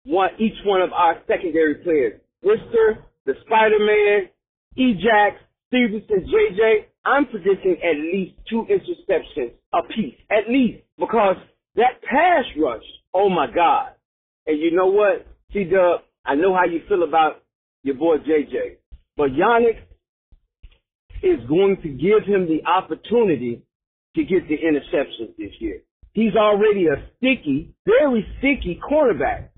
one, 0.05 0.29
each 0.39 0.57
one 0.65 0.81
of 0.81 0.93
our 0.93 1.21
secondary 1.27 1.75
players. 1.75 2.21
Worcester, 2.41 3.03
the 3.25 3.33
Spider-Man, 3.45 4.29
Ejax, 4.77 5.37
Stevenson, 5.67 6.25
JJ, 6.25 6.85
I'm 7.09 7.25
predicting 7.25 7.77
at 7.83 7.97
least 7.97 8.35
two 8.47 8.67
interceptions 8.69 9.53
apiece. 9.73 10.15
At 10.29 10.47
least. 10.47 10.83
Because 10.99 11.37
that 11.75 12.01
pass 12.03 12.45
rush, 12.61 12.83
oh 13.15 13.29
my 13.29 13.47
God. 13.53 13.93
And 14.45 14.59
you 14.59 14.75
know 14.75 14.87
what? 14.87 15.25
C-Dub, 15.51 16.01
I 16.23 16.35
know 16.35 16.53
how 16.53 16.65
you 16.65 16.81
feel 16.87 17.01
about 17.03 17.41
your 17.81 17.95
boy 17.95 18.17
JJ. 18.17 18.77
But 19.17 19.31
Yannick 19.31 19.79
is 21.23 21.39
going 21.47 21.77
to 21.81 21.89
give 21.89 22.27
him 22.27 22.47
the 22.47 22.61
opportunity 22.69 23.63
to 24.15 24.23
get 24.23 24.47
the 24.47 24.57
interceptions 24.57 25.35
this 25.37 25.51
year. 25.59 25.81
He's 26.13 26.35
already 26.35 26.87
a 26.87 27.09
sticky, 27.17 27.73
very 27.85 28.25
sticky 28.37 28.79
cornerback. 28.87 29.49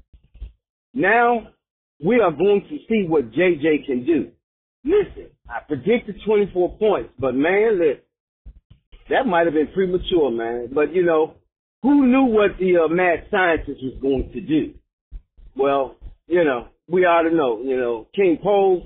Now 0.93 1.47
we 2.03 2.21
are 2.21 2.31
going 2.31 2.65
to 2.69 2.77
see 2.87 3.05
what 3.07 3.31
JJ 3.31 3.85
can 3.85 4.05
do. 4.05 4.31
Listen, 4.83 5.29
I 5.47 5.59
predicted 5.67 6.15
24 6.25 6.77
points, 6.77 7.09
but 7.19 7.35
man, 7.35 7.79
listen, 7.79 8.01
that 9.09 9.27
might 9.27 9.45
have 9.45 9.53
been 9.53 9.67
premature, 9.73 10.31
man. 10.31 10.69
But 10.73 10.93
you 10.93 11.05
know, 11.05 11.35
who 11.83 12.07
knew 12.07 12.23
what 12.23 12.57
the 12.59 12.85
uh, 12.85 12.87
mad 12.87 13.27
scientist 13.29 13.79
was 13.83 13.97
going 14.01 14.31
to 14.33 14.41
do? 14.41 14.73
Well, 15.55 15.95
you 16.27 16.43
know, 16.43 16.67
we 16.87 17.05
ought 17.05 17.29
to 17.29 17.35
know. 17.35 17.61
You 17.61 17.77
know, 17.77 18.07
King 18.15 18.37
Poles, 18.41 18.83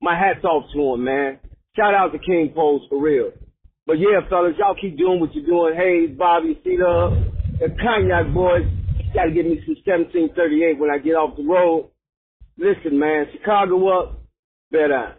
my 0.00 0.18
hat's 0.18 0.44
off 0.44 0.64
to 0.74 0.94
him, 0.94 1.04
man. 1.04 1.38
Shout 1.76 1.94
out 1.94 2.12
to 2.12 2.18
King 2.18 2.52
Poles 2.54 2.82
for 2.88 3.00
real. 3.00 3.30
But 3.86 3.98
yeah, 3.98 4.20
fellas, 4.28 4.54
y'all 4.58 4.76
keep 4.80 4.96
doing 4.96 5.20
what 5.20 5.34
you're 5.34 5.46
doing. 5.46 5.74
Hey, 5.76 6.06
Bobby, 6.06 6.58
see 6.64 6.76
the 6.76 7.32
the 7.58 7.68
cognac 7.82 8.32
boys. 8.32 8.66
Got 9.14 9.24
to 9.24 9.30
give 9.30 9.44
me 9.44 9.60
some 9.66 9.76
1738 9.84 10.78
when 10.78 10.90
I 10.90 10.98
get 10.98 11.12
off 11.12 11.36
the 11.36 11.44
road. 11.44 11.90
Listen, 12.56 12.98
man, 12.98 13.26
Chicago 13.32 13.88
up, 13.88 14.21
better. 14.72 15.14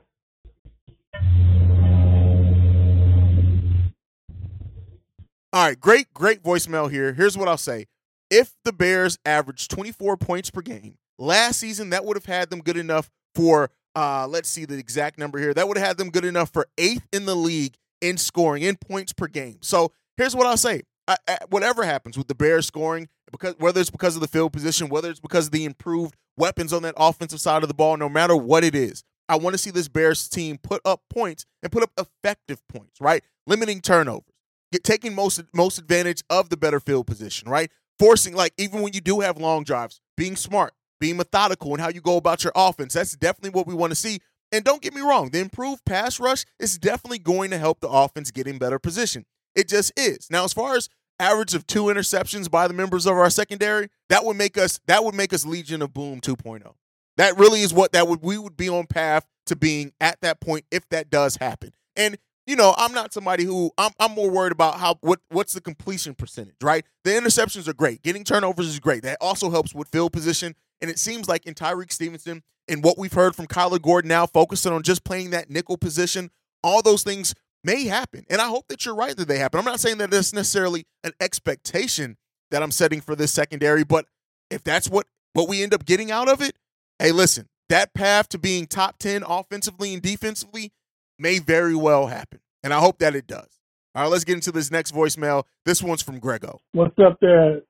All 5.53 5.67
right, 5.67 5.79
great, 5.79 6.11
great 6.15 6.41
voicemail 6.41 6.89
here. 6.89 7.13
Here's 7.13 7.37
what 7.37 7.47
I'll 7.47 7.57
say. 7.57 7.85
If 8.31 8.55
the 8.65 8.73
Bears 8.73 9.19
averaged 9.23 9.69
24 9.69 10.17
points 10.17 10.49
per 10.49 10.61
game 10.61 10.95
last 11.19 11.59
season, 11.59 11.91
that 11.91 12.03
would 12.03 12.17
have 12.17 12.25
had 12.25 12.49
them 12.49 12.61
good 12.61 12.77
enough 12.77 13.11
for, 13.35 13.69
uh, 13.95 14.25
let's 14.27 14.49
see 14.49 14.65
the 14.65 14.79
exact 14.79 15.19
number 15.19 15.37
here. 15.37 15.53
That 15.53 15.67
would 15.67 15.77
have 15.77 15.85
had 15.85 15.97
them 15.97 16.09
good 16.09 16.25
enough 16.25 16.49
for 16.51 16.65
eighth 16.79 17.07
in 17.13 17.27
the 17.27 17.35
league 17.35 17.75
in 18.01 18.17
scoring, 18.17 18.63
in 18.63 18.77
points 18.77 19.13
per 19.13 19.27
game. 19.27 19.59
So 19.61 19.91
here's 20.17 20.35
what 20.35 20.47
I'll 20.47 20.57
say. 20.57 20.81
I, 21.07 21.17
I, 21.27 21.37
whatever 21.49 21.83
happens 21.83 22.17
with 22.17 22.27
the 22.27 22.35
Bears 22.35 22.65
scoring, 22.65 23.07
because 23.31 23.53
whether 23.59 23.79
it's 23.79 23.91
because 23.91 24.15
of 24.15 24.21
the 24.21 24.27
field 24.27 24.53
position, 24.53 24.89
whether 24.89 25.11
it's 25.11 25.19
because 25.19 25.47
of 25.47 25.51
the 25.51 25.65
improved 25.65 26.15
weapons 26.35 26.73
on 26.73 26.81
that 26.81 26.95
offensive 26.97 27.39
side 27.39 27.61
of 27.61 27.67
the 27.67 27.75
ball, 27.75 27.97
no 27.97 28.09
matter 28.09 28.35
what 28.35 28.63
it 28.63 28.73
is, 28.73 29.03
I 29.29 29.37
want 29.37 29.53
to 29.53 29.57
see 29.57 29.71
this 29.71 29.87
Bears 29.87 30.27
team 30.27 30.57
put 30.57 30.81
up 30.85 31.01
points 31.09 31.45
and 31.61 31.71
put 31.71 31.83
up 31.83 31.91
effective 31.97 32.65
points, 32.67 32.99
right? 32.99 33.23
Limiting 33.47 33.81
turnovers, 33.81 34.33
get, 34.71 34.83
taking 34.83 35.15
most 35.15 35.41
most 35.53 35.77
advantage 35.77 36.23
of 36.29 36.49
the 36.49 36.57
better 36.57 36.79
field 36.79 37.07
position, 37.07 37.49
right? 37.49 37.71
Forcing 37.99 38.35
like 38.35 38.53
even 38.57 38.81
when 38.81 38.93
you 38.93 39.01
do 39.01 39.21
have 39.21 39.37
long 39.37 39.63
drives, 39.63 40.01
being 40.17 40.35
smart, 40.35 40.73
being 40.99 41.17
methodical 41.17 41.73
in 41.73 41.79
how 41.79 41.89
you 41.89 42.01
go 42.01 42.17
about 42.17 42.43
your 42.43 42.53
offense. 42.55 42.93
That's 42.93 43.15
definitely 43.15 43.51
what 43.51 43.67
we 43.67 43.73
want 43.73 43.91
to 43.91 43.95
see. 43.95 44.19
And 44.51 44.63
don't 44.63 44.81
get 44.81 44.93
me 44.93 45.01
wrong, 45.01 45.29
the 45.29 45.39
improved 45.39 45.83
pass 45.85 46.19
rush 46.19 46.45
is 46.59 46.77
definitely 46.77 47.19
going 47.19 47.49
to 47.51 47.57
help 47.57 47.79
the 47.79 47.89
offense 47.89 48.29
get 48.29 48.45
in 48.45 48.59
better 48.59 48.77
position. 48.77 49.25
It 49.55 49.67
just 49.67 49.97
is. 49.97 50.27
Now, 50.29 50.43
as 50.43 50.53
far 50.53 50.75
as 50.75 50.89
average 51.19 51.53
of 51.55 51.65
two 51.65 51.85
interceptions 51.85 52.49
by 52.49 52.67
the 52.67 52.73
members 52.73 53.05
of 53.05 53.13
our 53.13 53.29
secondary, 53.29 53.89
that 54.09 54.25
would 54.25 54.37
make 54.37 54.57
us 54.57 54.79
that 54.87 55.03
would 55.03 55.15
make 55.15 55.33
us 55.33 55.45
Legion 55.45 55.81
of 55.81 55.93
Boom 55.93 56.21
2.0. 56.21 56.73
That 57.17 57.37
really 57.37 57.61
is 57.61 57.73
what 57.73 57.91
that 57.93 58.07
would 58.07 58.21
we 58.23 58.37
would 58.37 58.57
be 58.57 58.69
on 58.69 58.87
path 58.87 59.25
to 59.47 59.55
being 59.55 59.93
at 59.99 60.21
that 60.21 60.39
point 60.39 60.65
if 60.71 60.87
that 60.89 61.09
does 61.09 61.35
happen. 61.37 61.73
And 61.95 62.17
you 62.45 62.57
know, 62.57 62.73
I'm 62.77 62.91
not 62.91 63.13
somebody 63.13 63.45
who 63.45 63.71
I'm, 63.77 63.91
I'm 63.99 64.11
more 64.11 64.29
worried 64.29 64.51
about 64.51 64.79
how 64.79 64.95
what 65.01 65.19
what's 65.29 65.53
the 65.53 65.61
completion 65.61 66.13
percentage, 66.15 66.55
right? 66.61 66.85
The 67.03 67.11
interceptions 67.11 67.67
are 67.67 67.73
great. 67.73 68.01
Getting 68.01 68.23
turnovers 68.23 68.67
is 68.67 68.79
great. 68.79 69.03
That 69.03 69.17
also 69.21 69.49
helps 69.49 69.73
with 69.73 69.89
field 69.89 70.11
position. 70.11 70.55
And 70.81 70.89
it 70.89 70.99
seems 70.99 71.29
like 71.29 71.45
in 71.45 71.53
Tyrique 71.53 71.93
Stevenson 71.93 72.43
and 72.67 72.83
what 72.83 72.97
we've 72.97 73.13
heard 73.13 73.35
from 73.35 73.47
Kyler 73.47 73.81
Gordon 73.81 74.09
now, 74.09 74.25
focusing 74.25 74.73
on 74.73 74.83
just 74.83 75.03
playing 75.05 75.29
that 75.29 75.49
nickel 75.49 75.77
position, 75.77 76.29
all 76.63 76.81
those 76.81 77.03
things 77.03 77.33
may 77.63 77.85
happen. 77.85 78.25
And 78.29 78.41
I 78.41 78.47
hope 78.47 78.67
that 78.67 78.85
you're 78.85 78.95
right 78.95 79.15
that 79.15 79.27
they 79.27 79.37
happen. 79.37 79.59
I'm 79.59 79.65
not 79.65 79.79
saying 79.79 79.97
that 79.99 80.11
that's 80.11 80.33
necessarily 80.33 80.85
an 81.03 81.13
expectation 81.21 82.17
that 82.51 82.61
I'm 82.61 82.71
setting 82.71 82.99
for 82.99 83.15
this 83.15 83.31
secondary, 83.31 83.83
but 83.83 84.05
if 84.49 84.63
that's 84.63 84.89
what 84.89 85.07
what 85.33 85.49
we 85.49 85.63
end 85.63 85.73
up 85.73 85.85
getting 85.85 86.11
out 86.11 86.29
of 86.29 86.41
it, 86.41 86.55
hey, 86.99 87.11
listen, 87.11 87.47
that 87.69 87.93
path 87.93 88.29
to 88.29 88.37
being 88.37 88.67
top 88.67 88.97
10 88.99 89.23
offensively 89.27 89.93
and 89.93 90.01
defensively 90.01 90.71
may 91.17 91.39
very 91.39 91.75
well 91.75 92.07
happen. 92.07 92.39
And 92.63 92.73
I 92.73 92.79
hope 92.79 92.99
that 92.99 93.15
it 93.15 93.27
does. 93.27 93.59
All 93.95 94.03
right, 94.03 94.11
let's 94.11 94.23
get 94.23 94.35
into 94.35 94.51
this 94.51 94.71
next 94.71 94.93
voicemail. 94.93 95.43
This 95.65 95.83
one's 95.83 96.01
from 96.01 96.19
Grego. 96.19 96.59
What's 96.71 96.97
up 96.99 97.17
there, 97.21 97.61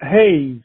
Haize? 0.00 0.62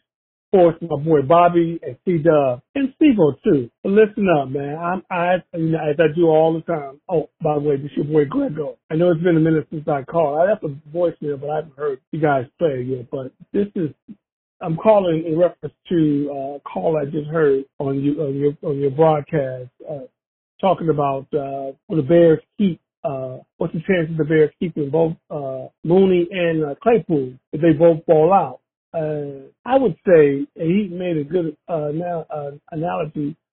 Force, 0.52 0.76
my 0.82 0.96
boy 0.96 1.24
Bobby 1.24 1.78
and 1.84 1.98
C 2.06 2.20
Dub 2.20 2.62
and 2.74 2.94
Steve 2.96 3.18
too. 3.44 3.70
But 3.84 3.92
listen 3.92 4.28
up, 4.30 4.48
man. 4.48 4.78
I'm 4.78 5.04
I 5.12 5.36
you 5.54 5.72
know, 5.72 5.80
as 5.80 5.98
I 6.00 6.16
do 6.16 6.28
all 6.28 6.54
the 6.54 6.62
time. 6.62 7.02
Oh, 7.10 7.30
by 7.42 7.56
the 7.56 7.60
way, 7.60 7.76
this 7.76 7.92
is 7.92 7.98
your 7.98 8.06
boy 8.06 8.26
Grego. 8.30 8.78
I 8.90 8.96
know 8.96 9.12
it's 9.12 9.22
been 9.22 9.36
a 9.36 9.42
minute 9.42 9.68
since 9.70 9.86
I 9.90 10.04
called. 10.04 10.40
I 10.40 10.52
left 10.52 10.64
a 10.64 10.70
voicemail, 10.96 11.42
but 11.42 11.50
I 11.50 11.56
haven't 11.58 11.76
heard 11.76 12.00
you 12.12 12.22
guys 12.22 12.46
play 12.58 12.80
it 12.80 12.88
yet. 12.88 13.12
But 13.12 13.34
this 13.52 13.68
is 13.76 13.90
I'm 14.62 14.78
calling 14.78 15.24
in 15.26 15.38
reference 15.38 15.76
to 15.90 16.30
uh, 16.32 16.56
a 16.56 16.60
call 16.62 16.98
I 16.98 17.06
just 17.06 17.28
heard 17.30 17.66
on 17.80 18.02
you 18.02 18.22
on 18.22 18.36
your 18.36 18.54
on 18.64 18.80
your 18.80 18.92
broadcast, 18.92 19.70
uh, 19.90 20.00
talking 20.62 20.90
about 20.90 21.28
uh, 21.34 21.74
the 21.90 22.04
Bears 22.08 22.40
keep 22.58 22.82
uh, 23.04 23.38
what's 23.58 23.74
the 23.74 23.82
chances 23.88 24.12
of 24.12 24.18
the 24.18 24.26
Bears 24.26 24.52
keeping 24.60 24.90
both 24.90 25.14
uh, 25.30 25.68
Mooney 25.84 26.28
and 26.32 26.66
uh, 26.66 26.76
Claypool 26.82 27.34
if 27.54 27.62
they 27.62 27.74
both 27.74 28.04
fall 28.06 28.34
out? 28.34 28.60
uh, 28.94 29.48
I 29.66 29.78
would 29.78 29.96
say 30.08 30.48
he 30.56 30.90
made 30.92 31.18
a 31.18 31.24
good 31.24 31.56
uh, 31.68 31.92
now, 31.94 32.26
uh, 32.34 32.52
analogy 32.72 33.36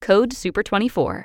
Code 0.00 0.30
SUPER24. 0.30 1.24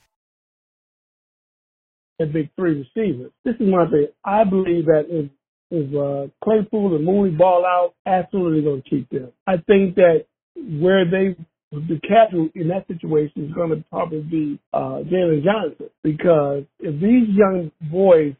The 2.19 2.25
big 2.27 2.49
three 2.55 2.85
receivers. 2.85 3.31
This 3.43 3.55
is 3.55 3.71
one 3.71 3.89
thing. 3.89 4.07
I 4.23 4.43
believe 4.43 4.85
that 4.85 5.05
if 5.09 5.29
if 5.71 5.87
uh, 5.95 6.29
Claypool 6.43 6.95
and 6.95 7.05
Mooney 7.05 7.31
ball 7.31 7.65
out, 7.65 7.93
absolutely 8.05 8.61
going 8.61 8.81
to 8.81 8.89
keep 8.89 9.09
them. 9.09 9.31
I 9.47 9.53
think 9.67 9.95
that 9.95 10.25
where 10.55 11.05
they 11.09 11.35
the 11.71 11.99
casual 12.05 12.49
in 12.53 12.67
that 12.67 12.85
situation 12.87 13.45
is 13.45 13.53
going 13.53 13.69
to 13.69 13.83
probably 13.89 14.19
be 14.21 14.59
uh, 14.73 14.99
Jaylon 15.07 15.43
Johnson 15.43 15.89
because 16.03 16.63
if 16.79 16.99
these 16.99 17.29
young 17.29 17.71
boys 17.89 18.35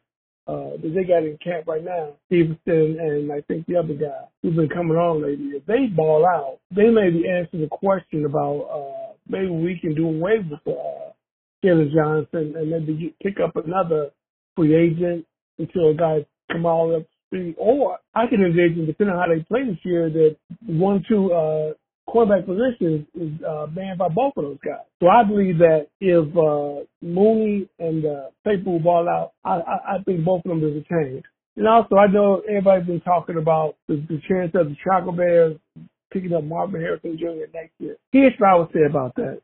uh, 0.48 0.76
that 0.82 0.92
they 0.94 1.04
got 1.04 1.24
in 1.24 1.38
camp 1.42 1.66
right 1.66 1.84
now, 1.84 2.10
Stevenson 2.28 3.00
and 3.00 3.32
I 3.32 3.40
think 3.42 3.66
the 3.68 3.78
other 3.78 3.94
guy 3.94 4.28
who's 4.42 4.56
been 4.56 4.68
coming 4.68 4.98
on 4.98 5.24
lately, 5.24 5.56
if 5.56 5.66
they 5.66 5.86
ball 5.96 6.26
out, 6.26 6.60
they 6.76 6.90
may 6.90 7.10
be 7.10 7.30
answering 7.30 7.62
the 7.64 7.70
question 7.70 8.26
about 8.26 8.68
uh, 8.68 9.14
maybe 9.30 9.50
we 9.50 9.80
can 9.80 9.96
do 9.96 10.08
away 10.08 10.40
with 10.40 10.60
uh, 10.68 11.11
Jaylon 11.64 11.94
Johnson 11.94 12.54
and 12.58 12.70
maybe 12.70 12.94
get, 12.94 13.20
pick 13.20 13.44
up 13.44 13.56
another 13.56 14.10
free 14.56 14.76
agent 14.76 15.26
until 15.60 15.90
a 15.90 15.94
guy 15.94 16.26
come 16.52 16.66
all 16.66 16.96
up 16.96 17.04
speed. 17.28 17.56
Or 17.58 17.98
I 18.14 18.28
can 18.28 18.42
envision, 18.42 18.86
depending 18.86 19.16
on 19.16 19.22
how 19.22 19.34
they 19.34 19.44
play 19.44 19.66
this 19.66 19.80
year, 19.84 20.10
that 20.10 20.36
one, 20.66 21.04
two 21.08 21.32
uh, 21.32 21.74
quarterback 22.08 22.46
position 22.46 23.08
is 23.16 23.32
uh, 23.44 23.68
manned 23.74 24.00
by 24.00 24.10
both 24.10 24.34
of 24.38 24.44
those 24.44 24.58
guys. 24.66 24.86
So 25.02 25.08
I 25.08 25.24
believe 25.24 25.58
that 25.60 25.88
if 26.00 26.28
uh, 26.36 26.86
Mooney 27.02 27.70
and 27.80 28.06
uh, 28.06 28.30
Claypool 28.44 28.80
ball 28.80 29.08
out, 29.08 29.32
I, 29.46 29.60
I, 29.60 29.96
I 29.96 30.04
think 30.04 30.26
both 30.26 30.42
of 30.46 30.50
them 30.50 30.64
is 30.64 30.84
change. 30.92 31.24
And 31.58 31.68
also, 31.68 31.96
I 31.96 32.08
know 32.08 32.42
everybody's 32.48 32.88
been 32.88 33.02
talking 33.02 33.38
about 33.38 33.76
the, 33.88 33.96
the 34.08 34.20
chance 34.28 34.52
of 34.56 34.70
the 34.70 34.76
Chicago 34.82 35.12
Bears 35.12 35.58
picking 36.12 36.34
up 36.34 36.44
Marvin 36.44 36.82
Harrison 36.82 37.18
Jr. 37.18 37.52
next 37.54 37.74
year. 37.80 37.98
Here's 38.12 38.34
what 38.38 38.50
I 38.50 38.56
would 38.56 38.70
say 38.74 38.86
about 38.90 39.16
that. 39.16 39.42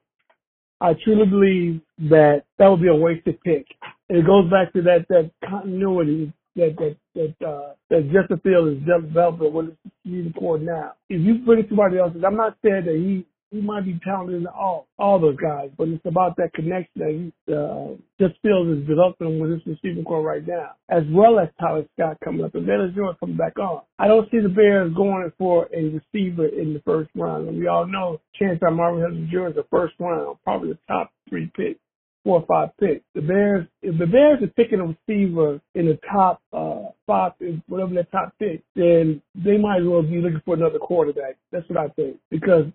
I 0.82 0.94
truly 1.04 1.26
believe 1.28 1.82
that 2.10 2.44
that 2.60 2.68
would 2.70 2.82
be 2.82 2.90
a 2.90 2.96
wasted 2.96 3.42
pick. 3.44 3.68
It 4.10 4.26
goes 4.26 4.50
back 4.52 4.74
to 4.74 4.84
that 4.84 5.08
that 5.10 5.32
continuity 5.48 6.34
that 6.56 6.76
that 6.78 6.98
that 7.16 7.48
uh, 7.48 7.74
that 7.90 8.12
Justin 8.14 8.40
Field 8.44 8.70
is 8.78 8.80
developing 8.86 9.54
with 9.54 9.68
his 9.68 9.76
unicorn 10.04 10.66
now. 10.66 10.94
If 11.10 11.22
you 11.22 11.40
bring 11.46 11.66
somebody 11.70 12.00
else, 12.00 12.14
I'm 12.26 12.38
not 12.38 12.58
saying 12.64 12.86
that 12.86 12.96
he 12.96 13.26
he 13.52 13.62
might 13.62 13.86
be 13.86 14.00
talented 14.04 14.42
in 14.42 14.48
all 14.48 14.88
all 15.00 15.20
those 15.20 15.38
guys, 15.38 15.70
but 15.78 15.88
it's 15.88 16.06
about 16.06 16.36
that 16.38 16.54
connection 16.54 16.92
that 16.96 17.10
he 17.10 17.54
uh, 17.54 17.96
Justin 18.20 18.40
Fields 18.42 18.82
is 18.82 18.88
developing 18.88 19.40
with 19.40 19.52
his 19.52 19.62
receiving 19.66 20.04
core 20.04 20.22
right 20.22 20.46
now, 20.46 20.72
as 20.90 21.04
well 21.12 21.40
as 21.40 21.50
Tyler 21.60 21.86
Scott 21.94 22.18
coming 22.24 22.44
up 22.44 22.56
and 22.56 22.68
Velus 22.68 22.96
Jones 22.96 23.18
coming 23.20 23.38
back 23.38 23.58
on. 23.58 23.82
I 24.00 24.08
don't 24.08 24.30
see 24.32 24.40
the 24.40 24.50
Bears 24.50 24.94
going 24.94 25.32
for 25.38 25.68
a 25.74 25.84
receiver 25.84 26.48
in 26.48 26.74
the 26.74 26.82
first 26.86 27.10
round, 27.16 27.48
and 27.48 27.58
we 27.58 27.68
all 27.68 27.88
know 27.88 28.20
chance 28.38 28.60
that 28.62 28.72
Marvin 28.72 29.02
Harrison 29.02 29.30
Jr. 29.32 29.48
is 29.50 29.56
the 29.56 29.66
first 29.72 29.94
round, 30.00 30.38
probably 30.44 30.70
the 30.70 30.80
top 30.88 31.12
three 31.30 31.52
picks 31.56 31.80
four 32.28 32.42
or 32.42 32.46
five 32.46 32.70
picks. 32.78 33.06
The 33.16 33.22
Bears, 33.22 33.66
if 33.82 33.98
the 33.98 34.06
Bears 34.06 34.44
are 34.44 34.48
picking 34.48 34.82
a 34.82 34.84
receiver 34.84 35.62
in 35.76 35.86
the 35.86 35.98
top 36.12 36.42
uh, 36.52 36.90
five, 37.08 37.32
whatever 37.68 37.94
their 37.94 38.04
top 38.04 38.34
pick, 38.38 38.64
then 38.76 39.22
they 39.34 39.56
might 39.58 39.78
as 39.82 39.88
well 39.88 40.02
be 40.02 40.18
looking 40.18 40.42
for 40.44 40.56
another 40.56 40.78
quarterback. 40.78 41.38
That's 41.54 41.68
what 41.70 41.78
I 41.78 41.88
think 41.90 42.18
because 42.30 42.66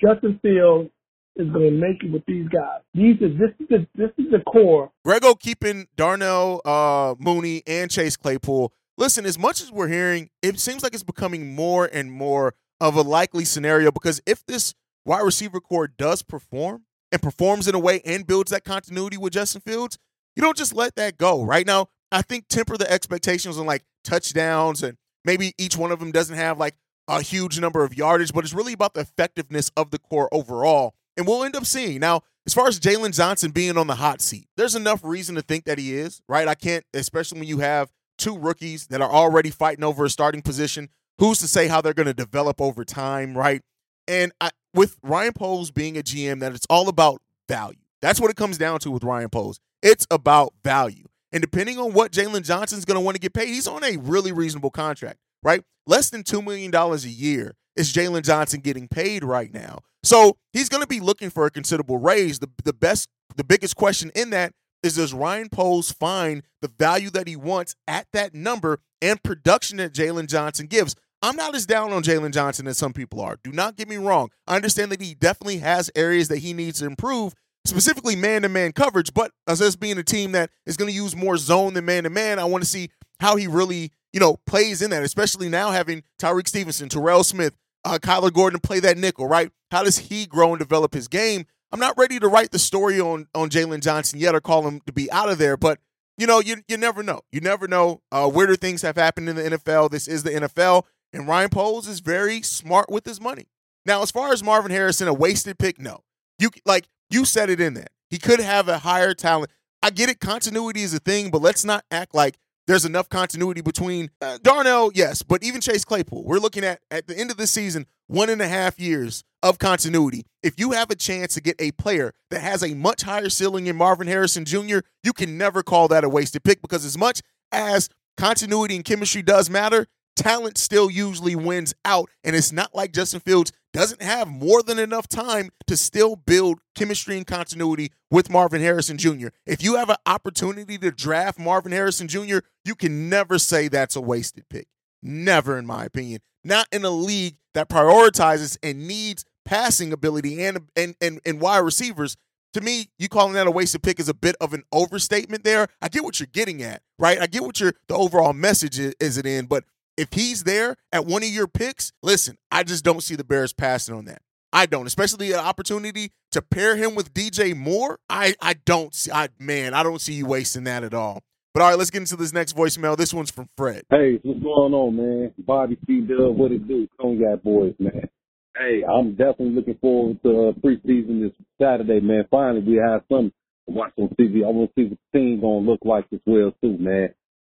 Justin 0.00 0.38
Fields 0.42 0.90
is 1.36 1.48
going 1.50 1.70
to 1.70 1.70
make 1.70 2.02
it 2.02 2.12
with 2.12 2.24
these 2.26 2.48
guys. 2.48 2.80
These 2.94 3.20
are 3.22 3.28
this 3.28 3.50
is 3.60 3.68
the 3.68 3.86
this 3.94 4.10
is 4.18 4.30
the 4.30 4.40
core. 4.50 4.90
Grego 5.04 5.34
keeping 5.34 5.88
Darnell 5.96 6.60
uh, 6.64 7.14
Mooney 7.18 7.62
and 7.66 7.90
Chase 7.90 8.16
Claypool. 8.16 8.72
Listen, 8.96 9.26
as 9.26 9.38
much 9.38 9.60
as 9.60 9.72
we're 9.72 9.88
hearing, 9.88 10.30
it 10.42 10.60
seems 10.60 10.82
like 10.82 10.94
it's 10.94 11.02
becoming 11.02 11.54
more 11.54 11.88
and 11.92 12.12
more 12.12 12.54
of 12.80 12.94
a 12.96 13.02
likely 13.02 13.44
scenario 13.44 13.90
because 13.90 14.20
if 14.26 14.46
this 14.46 14.74
wide 15.04 15.22
receiver 15.22 15.60
core 15.60 15.88
does 15.88 16.22
perform, 16.22 16.84
and 17.14 17.22
performs 17.22 17.68
in 17.68 17.76
a 17.76 17.78
way 17.78 18.02
and 18.04 18.26
builds 18.26 18.50
that 18.50 18.64
continuity 18.64 19.16
with 19.16 19.32
Justin 19.32 19.60
Fields, 19.60 19.98
you 20.34 20.42
don't 20.42 20.56
just 20.56 20.74
let 20.74 20.96
that 20.96 21.16
go. 21.16 21.44
Right 21.44 21.64
now, 21.64 21.86
I 22.10 22.22
think 22.22 22.48
temper 22.48 22.76
the 22.76 22.90
expectations 22.90 23.56
on 23.56 23.66
like 23.66 23.84
touchdowns 24.02 24.82
and 24.82 24.98
maybe 25.24 25.54
each 25.56 25.76
one 25.76 25.92
of 25.92 26.00
them 26.00 26.10
doesn't 26.10 26.34
have 26.34 26.58
like 26.58 26.74
a 27.08 27.22
huge 27.22 27.60
number 27.60 27.84
of 27.84 27.96
yardage, 27.96 28.32
but 28.32 28.44
it's 28.44 28.54
really 28.54 28.72
about 28.72 28.94
the 28.94 29.00
effectiveness 29.00 29.70
of 29.76 29.90
the 29.90 29.98
core 29.98 30.28
overall. 30.32 30.94
And 31.16 31.26
we'll 31.26 31.44
end 31.44 31.56
up 31.56 31.64
seeing. 31.64 32.00
Now, 32.00 32.22
as 32.46 32.54
far 32.54 32.66
as 32.66 32.80
Jaylon 32.80 33.14
Johnson 33.14 33.50
being 33.50 33.78
on 33.78 33.86
the 33.86 33.94
hot 33.94 34.20
seat, 34.20 34.48
there's 34.56 34.74
enough 34.74 35.00
reason 35.04 35.34
to 35.36 35.42
think 35.42 35.64
that 35.64 35.78
he 35.78 35.94
is, 35.94 36.20
right? 36.28 36.48
I 36.48 36.54
can't, 36.54 36.84
especially 36.92 37.40
when 37.40 37.48
you 37.48 37.58
have 37.58 37.92
two 38.18 38.36
rookies 38.36 38.88
that 38.88 39.00
are 39.00 39.10
already 39.10 39.50
fighting 39.50 39.84
over 39.84 40.04
a 40.04 40.10
starting 40.10 40.42
position. 40.42 40.88
Who's 41.18 41.38
to 41.38 41.48
say 41.48 41.68
how 41.68 41.80
they're 41.80 41.94
going 41.94 42.06
to 42.06 42.14
develop 42.14 42.60
over 42.60 42.84
time, 42.84 43.38
right? 43.38 43.62
And 44.08 44.32
I, 44.40 44.50
with 44.74 44.98
Ryan 45.02 45.32
Poles 45.32 45.70
being 45.70 45.96
a 45.96 46.02
GM, 46.02 46.40
that 46.40 46.52
it's 46.52 46.66
all 46.68 46.88
about 46.88 47.22
value. 47.48 47.78
That's 48.02 48.20
what 48.20 48.30
it 48.30 48.36
comes 48.36 48.58
down 48.58 48.80
to 48.80 48.90
with 48.90 49.04
Ryan 49.04 49.30
Poles. 49.30 49.60
It's 49.82 50.06
about 50.10 50.52
value. 50.64 51.04
And 51.32 51.40
depending 51.40 51.78
on 51.78 51.92
what 51.92 52.12
Jaylon 52.12 52.44
Johnson's 52.44 52.84
going 52.84 52.96
to 52.96 53.00
want 53.00 53.14
to 53.14 53.20
get 53.20 53.32
paid, 53.32 53.48
he's 53.48 53.66
on 53.66 53.82
a 53.82 53.96
really 53.96 54.32
reasonable 54.32 54.70
contract, 54.70 55.18
right? 55.44 55.62
Less 55.86 56.10
than 56.10 56.22
$2 56.22 56.44
million 56.44 56.74
a 56.74 56.96
year 57.08 57.54
is 57.76 57.92
Jaylon 57.92 58.24
Johnson 58.24 58.60
getting 58.60 58.88
paid 58.88 59.22
right 59.22 59.52
now. 59.52 59.80
So 60.02 60.36
he's 60.52 60.68
going 60.68 60.82
to 60.82 60.88
be 60.88 61.00
looking 61.00 61.30
for 61.30 61.46
a 61.46 61.50
considerable 61.50 61.98
raise. 61.98 62.38
The, 62.38 62.50
the 62.64 62.72
best, 62.72 63.08
the 63.36 63.44
biggest 63.44 63.76
question 63.76 64.10
in 64.14 64.30
that 64.30 64.52
is 64.82 64.96
does 64.96 65.14
Ryan 65.14 65.48
Poles 65.48 65.90
find 65.92 66.42
the 66.60 66.70
value 66.78 67.10
that 67.10 67.26
he 67.26 67.36
wants 67.36 67.74
at 67.88 68.06
that 68.12 68.34
number 68.34 68.80
and 69.00 69.22
production 69.22 69.78
that 69.78 69.94
Jaylon 69.94 70.28
Johnson 70.28 70.66
gives? 70.66 70.94
I'm 71.22 71.36
not 71.36 71.54
as 71.54 71.64
down 71.64 71.92
on 71.94 72.02
Jaylon 72.02 72.32
Johnson 72.32 72.66
as 72.66 72.76
some 72.76 72.92
people 72.92 73.20
are. 73.22 73.38
Do 73.42 73.50
not 73.50 73.76
get 73.76 73.88
me 73.88 73.96
wrong. 73.96 74.28
I 74.46 74.56
understand 74.56 74.92
that 74.92 75.00
he 75.00 75.14
definitely 75.14 75.58
has 75.58 75.90
areas 75.96 76.28
that 76.28 76.40
he 76.40 76.52
needs 76.52 76.80
to 76.80 76.86
improve, 76.86 77.32
specifically 77.64 78.14
man 78.14 78.42
to 78.42 78.50
man 78.50 78.72
coverage. 78.72 79.14
But 79.14 79.30
as 79.46 79.62
us 79.62 79.74
being 79.74 79.96
a 79.96 80.02
team 80.02 80.32
that 80.32 80.50
is 80.66 80.76
going 80.76 80.90
to 80.90 80.94
use 80.94 81.16
more 81.16 81.38
zone 81.38 81.72
than 81.72 81.86
man 81.86 82.04
to 82.04 82.10
man, 82.10 82.38
I 82.38 82.44
want 82.44 82.62
to 82.62 82.68
see 82.68 82.90
how 83.20 83.36
he 83.36 83.46
really, 83.46 83.90
you 84.14 84.20
know, 84.20 84.38
plays 84.46 84.80
in 84.80 84.90
that, 84.90 85.02
especially 85.02 85.48
now 85.48 85.72
having 85.72 86.04
Tyrique 86.20 86.46
Stevenson, 86.46 86.88
Terrell 86.88 87.24
Smith, 87.24 87.52
uh, 87.84 87.98
Kyler 88.00 88.32
Gordon 88.32 88.60
play 88.60 88.78
that 88.78 88.96
nickel, 88.96 89.26
right? 89.26 89.50
How 89.72 89.82
does 89.82 89.98
he 89.98 90.24
grow 90.24 90.50
and 90.50 90.58
develop 90.60 90.94
his 90.94 91.08
game? 91.08 91.46
I'm 91.72 91.80
not 91.80 91.98
ready 91.98 92.20
to 92.20 92.28
write 92.28 92.52
the 92.52 92.60
story 92.60 93.00
on 93.00 93.26
on 93.34 93.50
Jaylon 93.50 93.82
Johnson 93.82 94.20
yet 94.20 94.36
or 94.36 94.40
call 94.40 94.68
him 94.68 94.80
to 94.86 94.92
be 94.92 95.10
out 95.10 95.28
of 95.28 95.38
there, 95.38 95.56
but 95.56 95.80
you 96.16 96.28
know, 96.28 96.38
you 96.38 96.58
you 96.68 96.76
never 96.76 97.02
know. 97.02 97.22
You 97.32 97.40
never 97.40 97.66
know. 97.66 98.02
Uh, 98.12 98.30
weirder 98.32 98.54
things 98.54 98.82
have 98.82 98.94
happened 98.94 99.28
in 99.28 99.34
the 99.34 99.42
NFL. 99.42 99.90
This 99.90 100.06
is 100.06 100.22
the 100.22 100.30
NFL. 100.30 100.84
And 101.12 101.26
Ryan 101.26 101.50
Poles 101.50 101.88
is 101.88 101.98
very 101.98 102.40
smart 102.40 102.88
with 102.88 103.04
his 103.04 103.20
money. 103.20 103.46
Now, 103.84 104.02
as 104.02 104.12
far 104.12 104.32
as 104.32 104.44
Marvin 104.44 104.70
Harrison, 104.70 105.08
a 105.08 105.12
wasted 105.14 105.58
pick, 105.58 105.80
no. 105.80 106.04
You 106.38 106.50
like 106.64 106.86
you 107.10 107.24
said 107.24 107.50
it 107.50 107.60
in 107.60 107.74
there. 107.74 107.88
He 108.10 108.18
could 108.18 108.38
have 108.38 108.68
a 108.68 108.78
higher 108.78 109.12
talent. 109.12 109.50
I 109.82 109.90
get 109.90 110.08
it. 110.08 110.20
Continuity 110.20 110.82
is 110.82 110.94
a 110.94 111.00
thing, 111.00 111.32
but 111.32 111.42
let's 111.42 111.64
not 111.64 111.84
act 111.90 112.14
like 112.14 112.38
there's 112.66 112.84
enough 112.84 113.08
continuity 113.08 113.60
between 113.60 114.10
uh, 114.20 114.38
Darnell, 114.42 114.90
yes, 114.94 115.22
but 115.22 115.42
even 115.42 115.60
Chase 115.60 115.84
Claypool. 115.84 116.24
We're 116.24 116.38
looking 116.38 116.64
at 116.64 116.80
at 116.90 117.06
the 117.06 117.18
end 117.18 117.30
of 117.30 117.36
the 117.36 117.46
season 117.46 117.86
one 118.06 118.30
and 118.30 118.40
a 118.40 118.48
half 118.48 118.78
years 118.78 119.24
of 119.42 119.58
continuity. 119.58 120.24
If 120.42 120.58
you 120.58 120.72
have 120.72 120.90
a 120.90 120.94
chance 120.94 121.34
to 121.34 121.40
get 121.40 121.56
a 121.58 121.72
player 121.72 122.12
that 122.30 122.40
has 122.40 122.62
a 122.62 122.74
much 122.74 123.02
higher 123.02 123.28
ceiling 123.28 123.66
in 123.66 123.76
Marvin 123.76 124.06
Harrison 124.06 124.44
Jr., 124.44 124.78
you 125.02 125.12
can 125.12 125.36
never 125.36 125.62
call 125.62 125.88
that 125.88 126.04
a 126.04 126.08
wasted 126.08 126.44
pick 126.44 126.62
because 126.62 126.84
as 126.84 126.96
much 126.96 127.20
as 127.52 127.88
continuity 128.16 128.76
and 128.76 128.84
chemistry 128.84 129.22
does 129.22 129.50
matter, 129.50 129.86
talent 130.16 130.58
still 130.58 130.90
usually 130.90 131.36
wins 131.36 131.74
out. 131.84 132.08
And 132.22 132.34
it's 132.34 132.52
not 132.52 132.74
like 132.74 132.92
Justin 132.92 133.20
Fields 133.20 133.52
doesn't 133.74 134.00
have 134.00 134.28
more 134.28 134.62
than 134.62 134.78
enough 134.78 135.08
time 135.08 135.50
to 135.66 135.76
still 135.76 136.14
build 136.14 136.60
chemistry 136.76 137.16
and 137.16 137.26
continuity 137.26 137.90
with 138.08 138.30
Marvin 138.30 138.62
Harrison 138.62 138.96
Jr. 138.96 139.28
If 139.44 139.62
you 139.62 139.74
have 139.76 139.90
an 139.90 139.96
opportunity 140.06 140.78
to 140.78 140.92
draft 140.92 141.40
Marvin 141.40 141.72
Harrison 141.72 142.06
Jr., 142.06 142.38
you 142.64 142.76
can 142.76 143.10
never 143.10 143.36
say 143.36 143.66
that's 143.66 143.96
a 143.96 144.00
wasted 144.00 144.48
pick. 144.48 144.68
Never, 145.02 145.58
in 145.58 145.66
my 145.66 145.84
opinion. 145.84 146.20
Not 146.44 146.68
in 146.70 146.84
a 146.84 146.90
league 146.90 147.36
that 147.52 147.68
prioritizes 147.68 148.56
and 148.62 148.86
needs 148.86 149.24
passing 149.44 149.92
ability 149.92 150.42
and 150.42 150.68
and 150.76 150.94
and, 151.00 151.20
and 151.26 151.40
wide 151.40 151.58
receivers. 151.58 152.16
To 152.54 152.60
me, 152.60 152.90
you 152.98 153.08
calling 153.08 153.32
that 153.32 153.48
a 153.48 153.50
wasted 153.50 153.82
pick 153.82 153.98
is 153.98 154.08
a 154.08 154.14
bit 154.14 154.36
of 154.40 154.54
an 154.54 154.62
overstatement 154.70 155.42
there. 155.42 155.66
I 155.82 155.88
get 155.88 156.04
what 156.04 156.20
you're 156.20 156.28
getting 156.32 156.62
at, 156.62 156.82
right? 156.98 157.20
I 157.20 157.26
get 157.26 157.42
what 157.42 157.58
your 157.58 157.74
the 157.88 157.96
overall 157.96 158.32
message 158.32 158.78
is, 158.78 158.94
is 159.00 159.18
it 159.18 159.26
in, 159.26 159.46
but 159.46 159.64
if 159.96 160.12
he's 160.12 160.44
there 160.44 160.76
at 160.92 161.06
one 161.06 161.22
of 161.22 161.28
your 161.28 161.46
picks, 161.46 161.92
listen, 162.02 162.36
I 162.50 162.62
just 162.62 162.84
don't 162.84 163.02
see 163.02 163.16
the 163.16 163.24
Bears 163.24 163.52
passing 163.52 163.94
on 163.94 164.04
that. 164.06 164.22
I 164.52 164.66
don't, 164.66 164.86
especially 164.86 165.32
an 165.32 165.40
opportunity 165.40 166.12
to 166.30 166.40
pair 166.40 166.76
him 166.76 166.94
with 166.94 167.12
DJ 167.12 167.56
Moore. 167.56 167.98
I 168.08 168.36
I 168.40 168.54
don't 168.54 168.94
see. 168.94 169.10
I 169.10 169.28
man, 169.38 169.74
I 169.74 169.82
don't 169.82 170.00
see 170.00 170.12
you 170.12 170.26
wasting 170.26 170.64
that 170.64 170.84
at 170.84 170.94
all. 170.94 171.22
But 171.52 171.62
all 171.62 171.70
right, 171.70 171.78
let's 171.78 171.90
get 171.90 172.00
into 172.00 172.16
this 172.16 172.32
next 172.32 172.56
voicemail. 172.56 172.96
This 172.96 173.12
one's 173.12 173.30
from 173.30 173.48
Fred. 173.56 173.82
Hey, 173.90 174.20
what's 174.22 174.40
going 174.40 174.74
on, 174.74 174.96
man? 174.96 175.34
Bobby 175.38 175.76
C. 175.86 176.00
Dub, 176.00 176.36
what 176.36 176.52
it 176.52 176.66
do? 176.68 176.88
Cognac 177.00 177.42
boys, 177.42 177.74
man. 177.78 178.08
Hey, 178.56 178.82
I'm 178.84 179.10
definitely 179.16 179.50
looking 179.50 179.78
forward 179.80 180.22
to 180.22 180.48
uh, 180.48 180.52
preseason 180.52 181.22
this 181.22 181.32
Saturday, 181.60 182.00
man. 182.00 182.24
Finally, 182.30 182.62
we 182.62 182.76
have 182.76 183.02
some 183.10 183.32
watch 183.66 183.92
on 183.98 184.08
TV. 184.20 184.44
I 184.44 184.50
want 184.50 184.70
to 184.76 184.82
see 184.82 184.88
what 184.88 184.98
the 185.12 185.18
team 185.18 185.40
gonna 185.40 185.68
look 185.68 185.80
like 185.84 186.06
as 186.12 186.20
well, 186.26 186.52
too, 186.62 186.78
man. 186.78 187.08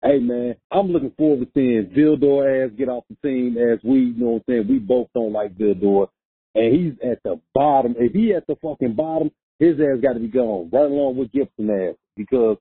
Hey 0.03 0.19
man, 0.19 0.55
I'm 0.71 0.91
looking 0.91 1.13
forward 1.17 1.39
to 1.39 1.51
seeing 1.53 1.91
Vildor 1.95 2.65
ass 2.65 2.71
get 2.77 2.87
off 2.87 3.03
the 3.09 3.15
team 3.27 3.57
as 3.57 3.79
we, 3.83 3.99
you 3.99 4.13
know 4.17 4.29
what 4.31 4.43
I'm 4.47 4.53
saying, 4.53 4.67
we 4.69 4.79
both 4.79 5.07
don't 5.15 5.33
like 5.33 5.57
Vildor. 5.57 6.07
And 6.53 6.75
he's 6.75 6.93
at 7.03 7.21
the 7.23 7.39
bottom. 7.53 7.95
If 7.97 8.13
he 8.13 8.33
at 8.33 8.45
the 8.47 8.55
fucking 8.61 8.95
bottom, 8.95 9.31
his 9.59 9.75
ass 9.79 10.01
got 10.01 10.13
to 10.13 10.19
be 10.19 10.27
gone, 10.27 10.69
right 10.71 10.85
along 10.85 11.17
with 11.17 11.31
Gipson 11.31 11.89
ass. 11.89 11.95
Because 12.15 12.57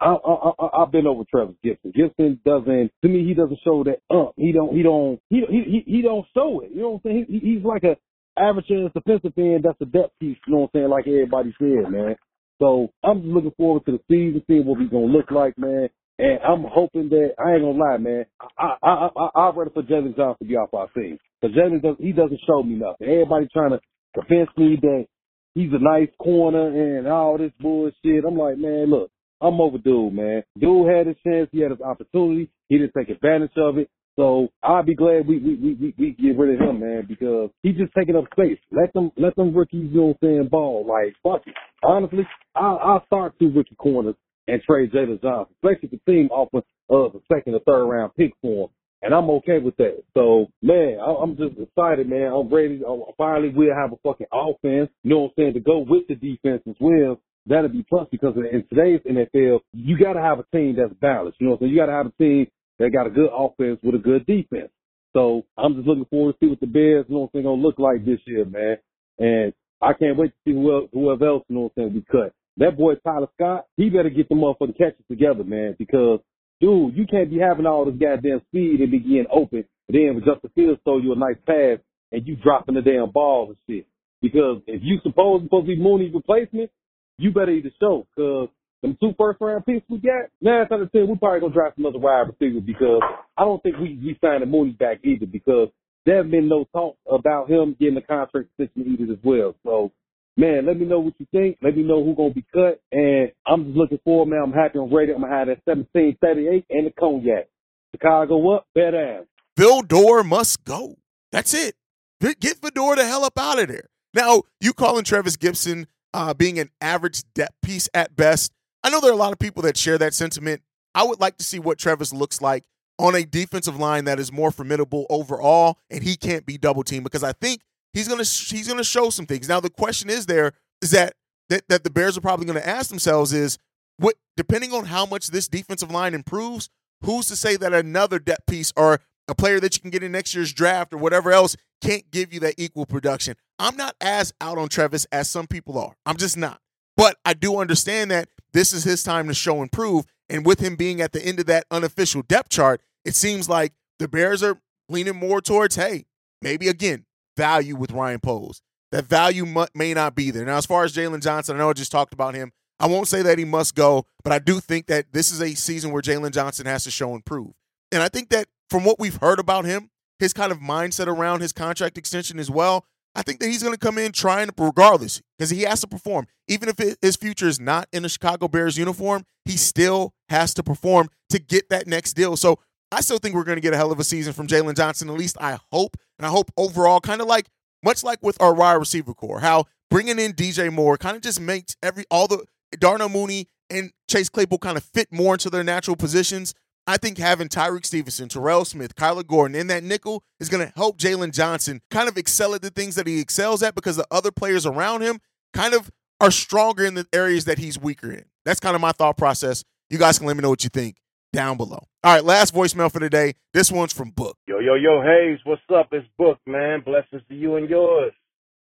I, 0.00 0.14
I, 0.14 0.50
I, 0.58 0.82
I've 0.82 0.92
been 0.92 1.06
over 1.06 1.24
Travis 1.28 1.56
Gipson. 1.64 1.94
Gipson 1.94 2.42
doesn't, 2.44 2.92
to 3.02 3.08
me, 3.08 3.24
he 3.24 3.34
doesn't 3.34 3.58
show 3.64 3.84
that 3.84 4.00
up. 4.14 4.34
He 4.36 4.52
don't, 4.52 4.74
he 4.74 4.82
don't, 4.82 5.20
he, 5.30 5.42
he, 5.48 5.84
he 5.86 6.02
don't 6.02 6.26
show 6.34 6.60
it. 6.60 6.70
You 6.72 6.82
know 6.82 6.90
what 6.90 7.10
I'm 7.10 7.10
saying? 7.10 7.26
He, 7.28 7.54
he's 7.54 7.64
like 7.64 7.84
a 7.84 7.96
average 8.40 8.66
defensive 8.68 9.32
end. 9.36 9.64
That's 9.64 9.80
a 9.80 9.86
depth 9.86 10.18
piece. 10.20 10.38
You 10.46 10.54
know 10.54 10.58
what 10.60 10.70
I'm 10.74 10.80
saying? 10.80 10.90
Like 10.90 11.06
everybody 11.06 11.54
said, 11.58 11.90
man. 11.90 12.16
So 12.60 12.92
I'm 13.02 13.22
just 13.22 13.32
looking 13.32 13.54
forward 13.56 13.86
to 13.86 13.92
the 13.92 14.00
season, 14.08 14.42
seeing 14.46 14.66
what 14.66 14.80
he's 14.80 14.90
gonna 14.90 15.06
look 15.06 15.30
like, 15.30 15.56
man. 15.58 15.88
And 16.20 16.38
I'm 16.46 16.64
hoping 16.70 17.08
that 17.08 17.30
I 17.38 17.54
ain't 17.54 17.62
gonna 17.62 17.78
lie, 17.78 17.96
man. 17.96 18.26
I 18.58 18.74
I 18.82 19.08
I 19.16 19.28
I'd 19.34 19.56
rather 19.56 19.70
for 19.70 19.82
Jaylon 19.82 20.14
Johnson 20.16 20.36
to 20.40 20.44
be 20.44 20.56
off 20.56 20.74
our 20.74 20.88
team 20.88 21.18
because 21.40 21.56
Jaylon 21.56 21.80
does 21.82 21.96
he 21.98 22.12
doesn't 22.12 22.40
show 22.46 22.62
me 22.62 22.74
nothing. 22.74 23.08
Everybody 23.08 23.48
trying 23.50 23.70
to 23.70 23.80
convince 24.14 24.50
me 24.58 24.76
that 24.82 25.06
he's 25.54 25.72
a 25.72 25.78
nice 25.82 26.10
corner 26.18 26.98
and 26.98 27.08
all 27.08 27.38
this 27.38 27.52
bullshit. 27.58 28.24
I'm 28.26 28.36
like, 28.36 28.58
man, 28.58 28.90
look, 28.90 29.10
I'm 29.40 29.58
overdue, 29.62 30.10
man. 30.10 30.42
Dude 30.58 30.90
had 30.94 31.06
his 31.06 31.16
chance, 31.26 31.48
he 31.52 31.60
had 31.60 31.70
his 31.70 31.80
opportunity, 31.80 32.50
he 32.68 32.76
didn't 32.76 32.92
take 32.98 33.08
advantage 33.08 33.56
of 33.56 33.78
it. 33.78 33.88
So 34.16 34.48
I'll 34.62 34.82
be 34.82 34.94
glad 34.94 35.26
we 35.26 35.38
we 35.38 35.54
we 35.54 35.74
we, 35.74 35.94
we 35.96 36.10
get 36.20 36.36
rid 36.36 36.60
of 36.60 36.68
him, 36.68 36.80
man, 36.80 37.06
because 37.08 37.48
he's 37.62 37.76
just 37.76 37.94
taking 37.98 38.16
up 38.16 38.24
space. 38.32 38.58
Let 38.70 38.92
them 38.92 39.10
let 39.16 39.34
them 39.36 39.56
rookies, 39.56 39.88
you 39.90 40.00
know 40.00 40.14
saying, 40.22 40.48
ball. 40.50 40.84
Like 40.86 41.14
fuck 41.22 41.46
it. 41.46 41.54
Honestly, 41.82 42.26
I'll, 42.54 42.78
I'll 42.84 43.06
start 43.06 43.38
two 43.38 43.50
rookie 43.50 43.76
corners 43.76 44.16
and 44.46 44.62
trade 44.62 44.92
Jaylon 44.92 45.22
Johnson, 45.22 45.54
especially 45.62 45.90
the 45.90 46.12
team 46.12 46.28
offers 46.30 46.64
uh, 46.90 47.08
the 47.12 47.20
second 47.32 47.54
or 47.54 47.60
third 47.60 47.84
round 47.84 48.14
pick 48.16 48.32
for 48.42 48.64
him. 48.64 48.70
And 49.02 49.14
I'm 49.14 49.30
okay 49.30 49.58
with 49.58 49.76
that. 49.78 50.02
So, 50.12 50.48
man, 50.60 50.98
I'm 51.00 51.36
just 51.36 51.58
excited, 51.58 52.08
man. 52.08 52.32
I'm 52.32 52.52
ready. 52.52 52.82
Finally, 53.16 53.52
we'll 53.54 53.74
have 53.74 53.92
a 53.92 53.96
fucking 54.04 54.26
offense, 54.30 54.90
you 55.02 55.10
know 55.10 55.20
what 55.20 55.28
I'm 55.28 55.32
saying, 55.38 55.54
to 55.54 55.60
go 55.60 55.78
with 55.78 56.06
the 56.08 56.16
defense 56.16 56.62
as 56.68 56.74
well. 56.78 57.18
That'll 57.46 57.70
be 57.70 57.84
plus 57.88 58.06
because 58.10 58.36
in 58.36 58.64
today's 58.68 59.00
NFL, 59.08 59.60
you 59.72 59.98
got 59.98 60.12
to 60.12 60.20
have 60.20 60.38
a 60.38 60.44
team 60.54 60.76
that's 60.76 60.92
balanced. 61.00 61.40
You 61.40 61.46
know 61.46 61.52
what 61.52 61.62
I'm 61.62 61.68
saying? 61.68 61.72
You 61.72 61.78
got 61.80 61.86
to 61.86 61.92
have 61.92 62.06
a 62.06 62.22
team 62.22 62.46
that 62.78 62.90
got 62.92 63.06
a 63.06 63.10
good 63.10 63.30
offense 63.32 63.78
with 63.82 63.94
a 63.94 63.98
good 63.98 64.26
defense. 64.26 64.70
So 65.12 65.44
I'm 65.56 65.74
just 65.74 65.86
looking 65.86 66.04
forward 66.06 66.32
to 66.32 66.38
see 66.40 66.48
what 66.50 66.60
the 66.60 66.66
Bears, 66.66 67.06
you 67.08 67.14
know 67.14 67.20
what 67.20 67.26
I'm 67.26 67.30
saying, 67.34 67.44
gonna 67.44 67.62
look 67.62 67.78
like 67.78 68.04
this 68.04 68.20
year, 68.26 68.44
man. 68.44 68.76
And 69.18 69.52
I 69.82 69.92
can't 69.92 70.16
wait 70.16 70.28
to 70.28 70.36
see 70.44 70.54
whoever, 70.54 70.86
whoever 70.92 71.26
else, 71.26 71.44
you 71.48 71.56
know 71.56 71.62
what 71.62 71.72
I'm 71.76 71.90
saying, 71.90 71.94
we 71.94 72.02
cut. 72.02 72.32
That 72.56 72.76
boy 72.76 72.94
Tyler 72.96 73.28
Scott, 73.34 73.66
he 73.76 73.90
better 73.90 74.10
get 74.10 74.28
the 74.28 74.34
motherfucking 74.34 74.76
catches 74.76 75.04
together, 75.08 75.44
man, 75.44 75.76
because 75.78 76.20
dude, 76.60 76.96
you 76.96 77.06
can't 77.06 77.30
be 77.30 77.38
having 77.38 77.66
all 77.66 77.84
this 77.84 77.94
goddamn 77.94 78.42
speed 78.48 78.80
and 78.80 78.90
be 78.90 78.98
getting 78.98 79.26
open, 79.32 79.64
and 79.88 79.94
then 79.94 80.14
with 80.14 80.24
Justin 80.24 80.50
Fields 80.54 80.80
throw 80.84 80.98
you 80.98 81.12
a 81.12 81.16
nice 81.16 81.38
pass 81.46 81.78
and 82.12 82.26
you 82.26 82.36
dropping 82.36 82.74
the 82.74 82.82
damn 82.82 83.10
ball 83.10 83.48
and 83.48 83.56
shit. 83.68 83.86
Because 84.20 84.60
if 84.66 84.82
you 84.84 84.98
suppose 85.02 85.42
supposed 85.42 85.66
to 85.66 85.76
be 85.76 85.80
Mooney's 85.80 86.12
replacement, 86.12 86.70
you 87.18 87.30
better 87.30 87.52
eat 87.52 87.64
the 87.64 87.72
show. 87.80 88.06
Cause 88.16 88.48
them 88.82 88.96
two 89.00 89.12
first 89.18 89.40
round 89.40 89.64
picks 89.66 89.88
we 89.88 89.98
got, 89.98 90.28
nine 90.40 90.66
out 90.70 90.80
of 90.80 90.92
ten, 90.92 91.08
we 91.08 91.16
probably 91.16 91.40
gonna 91.40 91.52
draft 91.52 91.78
another 91.78 91.98
wide 91.98 92.28
receiver 92.28 92.60
because 92.60 93.00
I 93.36 93.44
don't 93.44 93.62
think 93.62 93.76
we 93.76 93.98
we 94.02 94.18
signed 94.22 94.48
Mooney 94.50 94.72
back 94.72 95.00
either 95.04 95.26
because 95.26 95.68
there 96.06 96.18
have 96.18 96.30
been 96.30 96.48
no 96.48 96.64
talk 96.72 96.96
about 97.10 97.50
him 97.50 97.76
getting 97.78 97.98
a 97.98 98.02
contract 98.02 98.48
extension 98.58 98.96
either 98.98 99.12
as 99.12 99.18
well. 99.22 99.54
So 99.64 99.92
man, 100.40 100.66
let 100.66 100.78
me 100.78 100.86
know 100.86 101.00
what 101.00 101.14
you 101.18 101.26
think. 101.30 101.58
Let 101.62 101.76
me 101.76 101.82
know 101.82 102.02
who's 102.02 102.16
gonna 102.16 102.34
be 102.34 102.44
cut. 102.52 102.80
And 102.90 103.30
I'm 103.46 103.66
just 103.66 103.76
looking 103.76 104.00
forward, 104.04 104.26
man. 104.26 104.42
I'm 104.42 104.52
happy 104.52 104.78
I'm 104.78 104.92
ready. 104.92 105.12
I'm 105.12 105.20
gonna 105.20 105.32
have 105.36 105.48
that 105.48 105.60
seventeen 105.64 106.16
thirty 106.20 106.48
eight 106.48 106.64
and 106.70 106.86
the 106.86 106.90
cognac. 106.98 107.48
Chicago 107.94 108.56
up, 108.56 108.66
better 108.74 109.20
ass. 109.20 109.24
Vildor 109.58 110.24
must 110.24 110.64
go. 110.64 110.96
That's 111.32 111.52
it. 111.54 111.74
Get 112.20 112.58
Fedor 112.58 112.96
the 112.96 113.04
hell 113.04 113.24
up 113.24 113.38
out 113.38 113.60
of 113.60 113.68
there. 113.68 113.88
Now, 114.14 114.42
you 114.60 114.72
calling 114.72 115.04
Travis 115.04 115.36
Gipson 115.36 115.86
uh, 116.14 116.34
being 116.34 116.58
an 116.58 116.70
average 116.80 117.22
depth 117.34 117.56
piece 117.62 117.88
at 117.94 118.16
best. 118.16 118.52
I 118.82 118.90
know 118.90 119.00
there 119.00 119.10
are 119.10 119.14
a 119.14 119.16
lot 119.16 119.32
of 119.32 119.38
people 119.38 119.62
that 119.62 119.76
share 119.76 119.98
that 119.98 120.14
sentiment. 120.14 120.62
I 120.94 121.04
would 121.04 121.20
like 121.20 121.36
to 121.38 121.44
see 121.44 121.58
what 121.58 121.78
Travis 121.78 122.12
looks 122.12 122.40
like 122.40 122.64
on 122.98 123.14
a 123.14 123.24
defensive 123.24 123.78
line 123.78 124.04
that 124.04 124.18
is 124.18 124.32
more 124.32 124.50
formidable 124.50 125.06
overall, 125.08 125.78
and 125.88 126.02
he 126.02 126.16
can't 126.16 126.44
be 126.44 126.58
double 126.58 126.82
teamed 126.82 127.04
because 127.04 127.22
I 127.22 127.32
think 127.32 127.60
he's 127.92 128.08
gonna 128.08 128.24
he's 128.24 128.68
gonna 128.68 128.84
show 128.84 129.10
some 129.10 129.26
things. 129.26 129.48
Now, 129.48 129.60
the 129.60 129.70
question 129.70 130.10
is 130.10 130.26
there 130.26 130.52
is 130.82 130.90
that 130.92 131.14
that, 131.48 131.68
that 131.68 131.84
the 131.84 131.90
Bears 131.90 132.16
are 132.16 132.20
probably 132.20 132.46
to 132.46 132.68
ask 132.68 132.88
themselves 132.88 133.32
is 133.32 133.58
what 133.98 134.14
depending 134.36 134.72
on 134.72 134.86
how 134.86 135.04
much 135.04 135.28
this 135.28 135.48
defensive 135.48 135.90
line 135.90 136.14
improves, 136.14 136.68
who's 137.02 137.26
to 137.28 137.36
say 137.36 137.56
that 137.56 137.72
another 137.72 138.18
depth 138.18 138.46
piece 138.46 138.72
or 138.76 139.00
a 139.28 139.34
player 139.34 139.60
that 139.60 139.76
you 139.76 139.80
can 139.80 139.90
get 139.90 140.02
in 140.02 140.12
next 140.12 140.34
year's 140.34 140.52
draft 140.52 140.92
or 140.92 140.98
whatever 140.98 141.30
else 141.30 141.56
can't 141.80 142.10
give 142.10 142.32
you 142.32 142.40
that 142.40 142.54
equal 142.58 142.86
production. 142.86 143.34
I'm 143.58 143.76
not 143.76 143.94
as 144.00 144.32
out 144.40 144.58
on 144.58 144.68
Travis 144.68 145.06
as 145.12 145.28
some 145.30 145.46
people 145.46 145.78
are. 145.78 145.94
I'm 146.06 146.16
just 146.16 146.36
not. 146.36 146.60
But 146.96 147.16
I 147.24 147.34
do 147.34 147.58
understand 147.58 148.10
that 148.10 148.28
this 148.52 148.72
is 148.72 148.84
his 148.84 149.02
time 149.02 149.28
to 149.28 149.34
show 149.34 149.62
and 149.62 149.70
prove. 149.70 150.04
And 150.28 150.44
with 150.44 150.60
him 150.60 150.76
being 150.76 151.00
at 151.00 151.12
the 151.12 151.24
end 151.24 151.40
of 151.40 151.46
that 151.46 151.64
unofficial 151.70 152.22
depth 152.22 152.50
chart, 152.50 152.80
it 153.04 153.14
seems 153.14 153.48
like 153.48 153.72
the 153.98 154.08
Bears 154.08 154.42
are 154.42 154.60
leaning 154.88 155.16
more 155.16 155.40
towards, 155.40 155.76
hey, 155.76 156.06
maybe 156.42 156.68
again, 156.68 157.04
value 157.36 157.76
with 157.76 157.92
Ryan 157.92 158.20
Poles. 158.20 158.62
That 158.92 159.06
value 159.06 159.46
may 159.74 159.94
not 159.94 160.14
be 160.14 160.30
there. 160.30 160.44
Now, 160.44 160.56
as 160.56 160.66
far 160.66 160.84
as 160.84 160.92
Jaylon 160.92 161.22
Johnson, 161.22 161.54
I 161.54 161.58
know 161.58 161.70
I 161.70 161.74
just 161.74 161.92
talked 161.92 162.12
about 162.12 162.34
him. 162.34 162.52
I 162.80 162.86
won't 162.86 163.08
say 163.08 163.22
that 163.22 163.38
he 163.38 163.44
must 163.44 163.74
go, 163.74 164.06
but 164.24 164.32
I 164.32 164.38
do 164.38 164.58
think 164.58 164.86
that 164.86 165.12
this 165.12 165.30
is 165.30 165.40
a 165.40 165.54
season 165.54 165.92
where 165.92 166.02
Jaylon 166.02 166.32
Johnson 166.32 166.66
has 166.66 166.84
to 166.84 166.90
show 166.90 167.14
and 167.14 167.24
prove. 167.24 167.52
And 167.92 168.02
I 168.02 168.08
think 168.08 168.30
that 168.30 168.46
from 168.68 168.84
what 168.84 168.98
we've 168.98 169.16
heard 169.16 169.38
about 169.38 169.64
him, 169.64 169.90
his 170.18 170.32
kind 170.32 170.50
of 170.50 170.58
mindset 170.58 171.06
around 171.06 171.40
his 171.40 171.52
contract 171.52 171.98
extension 171.98 172.38
as 172.38 172.50
well, 172.50 172.86
I 173.14 173.22
think 173.22 173.40
that 173.40 173.48
he's 173.48 173.62
going 173.62 173.74
to 173.74 173.78
come 173.78 173.98
in 173.98 174.12
trying 174.12 174.48
to, 174.48 174.54
regardless, 174.58 175.20
because 175.36 175.50
he 175.50 175.62
has 175.62 175.80
to 175.80 175.88
perform. 175.88 176.26
Even 176.48 176.68
if 176.68 176.78
his 177.02 177.16
future 177.16 177.48
is 177.48 177.60
not 177.60 177.88
in 177.92 178.04
a 178.04 178.08
Chicago 178.08 178.48
Bears 178.48 178.78
uniform, 178.78 179.24
he 179.44 179.56
still 179.56 180.14
has 180.28 180.54
to 180.54 180.62
perform 180.62 181.08
to 181.30 181.38
get 181.38 181.68
that 181.70 181.86
next 181.86 182.14
deal. 182.14 182.36
So 182.36 182.60
I 182.92 183.00
still 183.00 183.18
think 183.18 183.34
we're 183.34 183.44
going 183.44 183.56
to 183.56 183.62
get 183.62 183.72
a 183.72 183.76
hell 183.76 183.92
of 183.92 184.00
a 184.00 184.04
season 184.04 184.32
from 184.32 184.46
Jaylon 184.46 184.76
Johnson. 184.76 185.10
At 185.10 185.16
least 185.16 185.36
I 185.40 185.58
hope. 185.72 185.96
And 186.20 186.26
I 186.26 186.28
hope 186.28 186.52
overall, 186.58 187.00
kind 187.00 187.22
of 187.22 187.26
like, 187.26 187.46
much 187.82 188.04
like 188.04 188.18
with 188.20 188.38
our 188.42 188.52
wide 188.52 188.74
receiver 188.74 189.14
core, 189.14 189.40
how 189.40 189.64
bringing 189.90 190.18
in 190.18 190.34
DJ 190.34 190.70
Moore 190.70 190.98
kind 190.98 191.16
of 191.16 191.22
just 191.22 191.40
makes 191.40 191.76
every, 191.82 192.04
all 192.10 192.28
the, 192.28 192.44
Darnell 192.78 193.08
Mooney 193.08 193.48
and 193.70 193.90
Chase 194.06 194.28
Claypool 194.28 194.58
kind 194.58 194.76
of 194.76 194.84
fit 194.84 195.08
more 195.10 195.32
into 195.32 195.48
their 195.48 195.64
natural 195.64 195.96
positions. 195.96 196.52
I 196.86 196.98
think 196.98 197.16
having 197.16 197.48
Tyrique 197.48 197.86
Stevenson, 197.86 198.28
Terrell 198.28 198.66
Smith, 198.66 198.96
Kyler 198.96 199.26
Gordon 199.26 199.54
in 199.54 199.68
that 199.68 199.82
nickel 199.82 200.22
is 200.40 200.50
going 200.50 200.66
to 200.66 200.70
help 200.76 200.98
Jaylon 200.98 201.32
Johnson 201.32 201.80
kind 201.90 202.06
of 202.06 202.18
excel 202.18 202.54
at 202.54 202.60
the 202.60 202.68
things 202.68 202.96
that 202.96 203.06
he 203.06 203.18
excels 203.18 203.62
at 203.62 203.74
because 203.74 203.96
the 203.96 204.06
other 204.10 204.30
players 204.30 204.66
around 204.66 205.00
him 205.00 205.20
kind 205.54 205.72
of 205.72 205.90
are 206.20 206.30
stronger 206.30 206.84
in 206.84 206.92
the 206.92 207.06
areas 207.14 207.46
that 207.46 207.58
he's 207.58 207.78
weaker 207.78 208.12
in. 208.12 208.26
That's 208.44 208.60
kind 208.60 208.74
of 208.74 208.82
my 208.82 208.92
thought 208.92 209.16
process. 209.16 209.64
You 209.88 209.96
guys 209.96 210.18
can 210.18 210.26
let 210.26 210.36
me 210.36 210.42
know 210.42 210.50
what 210.50 210.64
you 210.64 210.70
think 210.70 210.98
down 211.32 211.56
below. 211.56 211.86
All 212.04 212.14
right, 212.14 212.24
last 212.24 212.54
voicemail 212.54 212.92
for 212.92 213.00
today. 213.00 213.36
This 213.54 213.72
one's 213.72 213.94
from 213.94 214.10
Book. 214.10 214.29
Yo, 214.50 214.60
yo, 214.60 214.74
yo, 214.74 215.02
Haize, 215.02 215.40
what's 215.46 215.62
up? 215.74 215.90
It's 215.92 216.08
Book, 216.18 216.40
man. 216.48 216.82
Blessings 216.84 217.22
to 217.30 217.36
you 217.36 217.56
and 217.56 217.70
yours. 217.70 218.12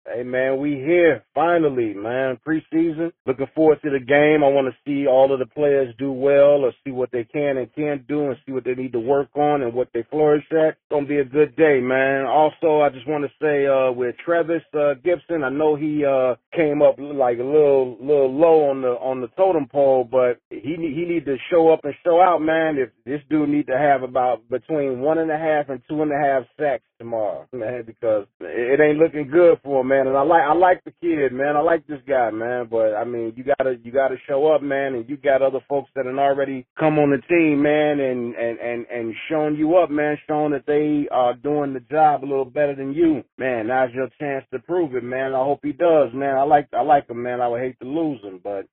Hey 0.08 0.22
man, 0.22 0.60
we 0.60 0.74
here 0.74 1.24
finally, 1.34 1.92
man. 1.92 2.38
Preseason. 2.46 3.10
Looking 3.26 3.48
forward 3.56 3.82
to 3.82 3.90
the 3.90 3.98
game. 3.98 4.44
I 4.44 4.48
want 4.48 4.72
to 4.72 4.78
see 4.86 5.08
all 5.08 5.32
of 5.32 5.40
the 5.40 5.46
players 5.46 5.92
do 5.98 6.12
well, 6.12 6.62
or 6.64 6.72
see 6.84 6.92
what 6.92 7.10
they 7.10 7.24
can 7.24 7.56
and 7.56 7.74
can't 7.74 8.06
do, 8.06 8.26
and 8.26 8.36
see 8.46 8.52
what 8.52 8.62
they 8.64 8.74
need 8.74 8.92
to 8.92 9.00
work 9.00 9.30
on 9.34 9.62
and 9.62 9.74
what 9.74 9.88
they 9.92 10.04
flourish 10.08 10.44
at. 10.52 10.78
It's 10.78 10.92
gonna 10.92 11.06
be 11.08 11.18
a 11.18 11.24
good 11.24 11.56
day, 11.56 11.80
man. 11.80 12.24
Also, 12.24 12.82
I 12.82 12.90
just 12.90 13.08
want 13.08 13.24
to 13.24 13.30
say 13.42 13.66
uh, 13.66 13.90
with 13.90 14.14
Trevis 14.24 14.62
uh, 14.74 14.94
Gipson, 15.04 15.42
I 15.42 15.50
know 15.50 15.74
he 15.74 16.04
uh, 16.04 16.36
came 16.54 16.82
up 16.82 16.98
like 16.98 17.38
a 17.40 17.42
little 17.42 17.96
little 18.00 18.32
low 18.32 18.70
on 18.70 18.82
the 18.82 18.94
on 19.02 19.20
the 19.20 19.28
totem 19.36 19.66
pole, 19.66 20.06
but 20.08 20.38
he 20.50 20.76
he 20.78 21.04
need 21.04 21.24
to 21.24 21.36
show 21.50 21.72
up 21.72 21.80
and 21.82 21.94
show 22.04 22.20
out, 22.22 22.40
man. 22.40 22.78
If 22.78 22.90
this 23.04 23.22
dude 23.28 23.48
need 23.48 23.66
to 23.66 23.76
have 23.76 24.04
about 24.04 24.48
between 24.48 25.00
one 25.00 25.18
and 25.18 25.32
a 25.32 25.38
half 25.38 25.68
and 25.68 25.82
two 25.88 26.00
and 26.02 26.12
a 26.12 26.18
half 26.18 26.44
sacks 26.56 26.84
tomorrow, 26.98 27.46
man, 27.52 27.84
because 27.86 28.26
it 28.40 28.80
ain't 28.80 28.98
looking 28.98 29.28
good 29.30 29.58
for 29.62 29.80
him, 29.80 29.88
man. 29.88 30.06
And 30.06 30.16
I 30.16 30.22
like 30.22 30.42
I 30.42 30.54
like 30.54 30.84
the 30.84 30.92
kid, 31.00 31.32
man. 31.32 31.56
I 31.56 31.60
like 31.60 31.86
this 31.86 32.00
guy, 32.08 32.30
man. 32.30 32.68
But 32.70 32.94
I 32.94 33.04
mean, 33.04 33.32
you 33.36 33.44
gotta 33.44 33.76
you 33.82 33.92
gotta 33.92 34.16
show 34.28 34.48
up, 34.52 34.62
man. 34.62 34.94
And 34.94 35.08
you 35.08 35.16
got 35.16 35.42
other 35.42 35.60
folks 35.68 35.90
that 35.94 36.06
have 36.06 36.14
already 36.16 36.66
come 36.78 36.98
on 36.98 37.10
the 37.10 37.22
team, 37.28 37.62
man, 37.62 38.00
and 38.00 38.34
and 38.34 38.58
and 38.58 38.86
and 38.86 39.14
shown 39.30 39.56
you 39.56 39.76
up, 39.76 39.90
man, 39.90 40.18
showing 40.26 40.52
that 40.52 40.66
they 40.66 41.08
are 41.14 41.34
doing 41.34 41.72
the 41.72 41.80
job 41.80 42.24
a 42.24 42.26
little 42.26 42.44
better 42.44 42.74
than 42.74 42.94
you, 42.94 43.22
man. 43.38 43.68
Now's 43.68 43.94
your 43.94 44.08
chance 44.18 44.44
to 44.52 44.58
prove 44.60 44.94
it, 44.94 45.04
man. 45.04 45.34
I 45.34 45.44
hope 45.44 45.60
he 45.62 45.72
does, 45.72 46.10
man. 46.14 46.36
I 46.36 46.42
like 46.42 46.68
I 46.72 46.82
like 46.82 47.08
him, 47.08 47.22
man. 47.22 47.40
I 47.40 47.48
would 47.48 47.60
hate 47.60 47.78
to 47.80 47.86
lose 47.86 48.22
him, 48.22 48.40
but 48.42 48.66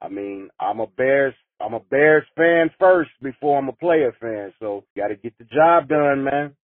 I 0.00 0.08
mean, 0.08 0.50
I'm 0.60 0.80
a 0.80 0.86
Bears 0.86 1.34
I'm 1.60 1.74
a 1.74 1.80
Bears 1.80 2.24
fan 2.36 2.70
first 2.78 3.10
before 3.22 3.58
I'm 3.58 3.68
a 3.68 3.72
player 3.72 4.14
fan. 4.20 4.52
So 4.60 4.84
got 4.96 5.08
to 5.08 5.16
get 5.16 5.36
the 5.38 5.44
job 5.44 5.88
done, 5.88 6.24
man. 6.24 6.54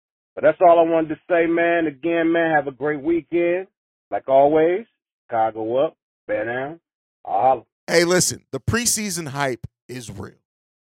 But 0.41 0.47
that's 0.47 0.59
all 0.63 0.79
I 0.79 0.91
wanted 0.91 1.09
to 1.09 1.21
say, 1.29 1.47
man. 1.47 1.87
Again, 1.87 2.33
man, 2.33 2.55
have 2.55 2.67
a 2.67 2.73
great 2.73 3.03
weekend. 3.03 3.67
Like 4.11 4.27
always, 4.27 4.87
Chicago 5.29 5.85
up, 5.85 5.97
bear 6.27 6.47
down. 6.47 6.81
I'll 7.27 7.67
Hey, 7.87 8.05
listen, 8.05 8.45
the 8.53 8.61
preseason 8.61 9.29
hype 9.29 9.67
is 9.89 10.11
real 10.11 10.35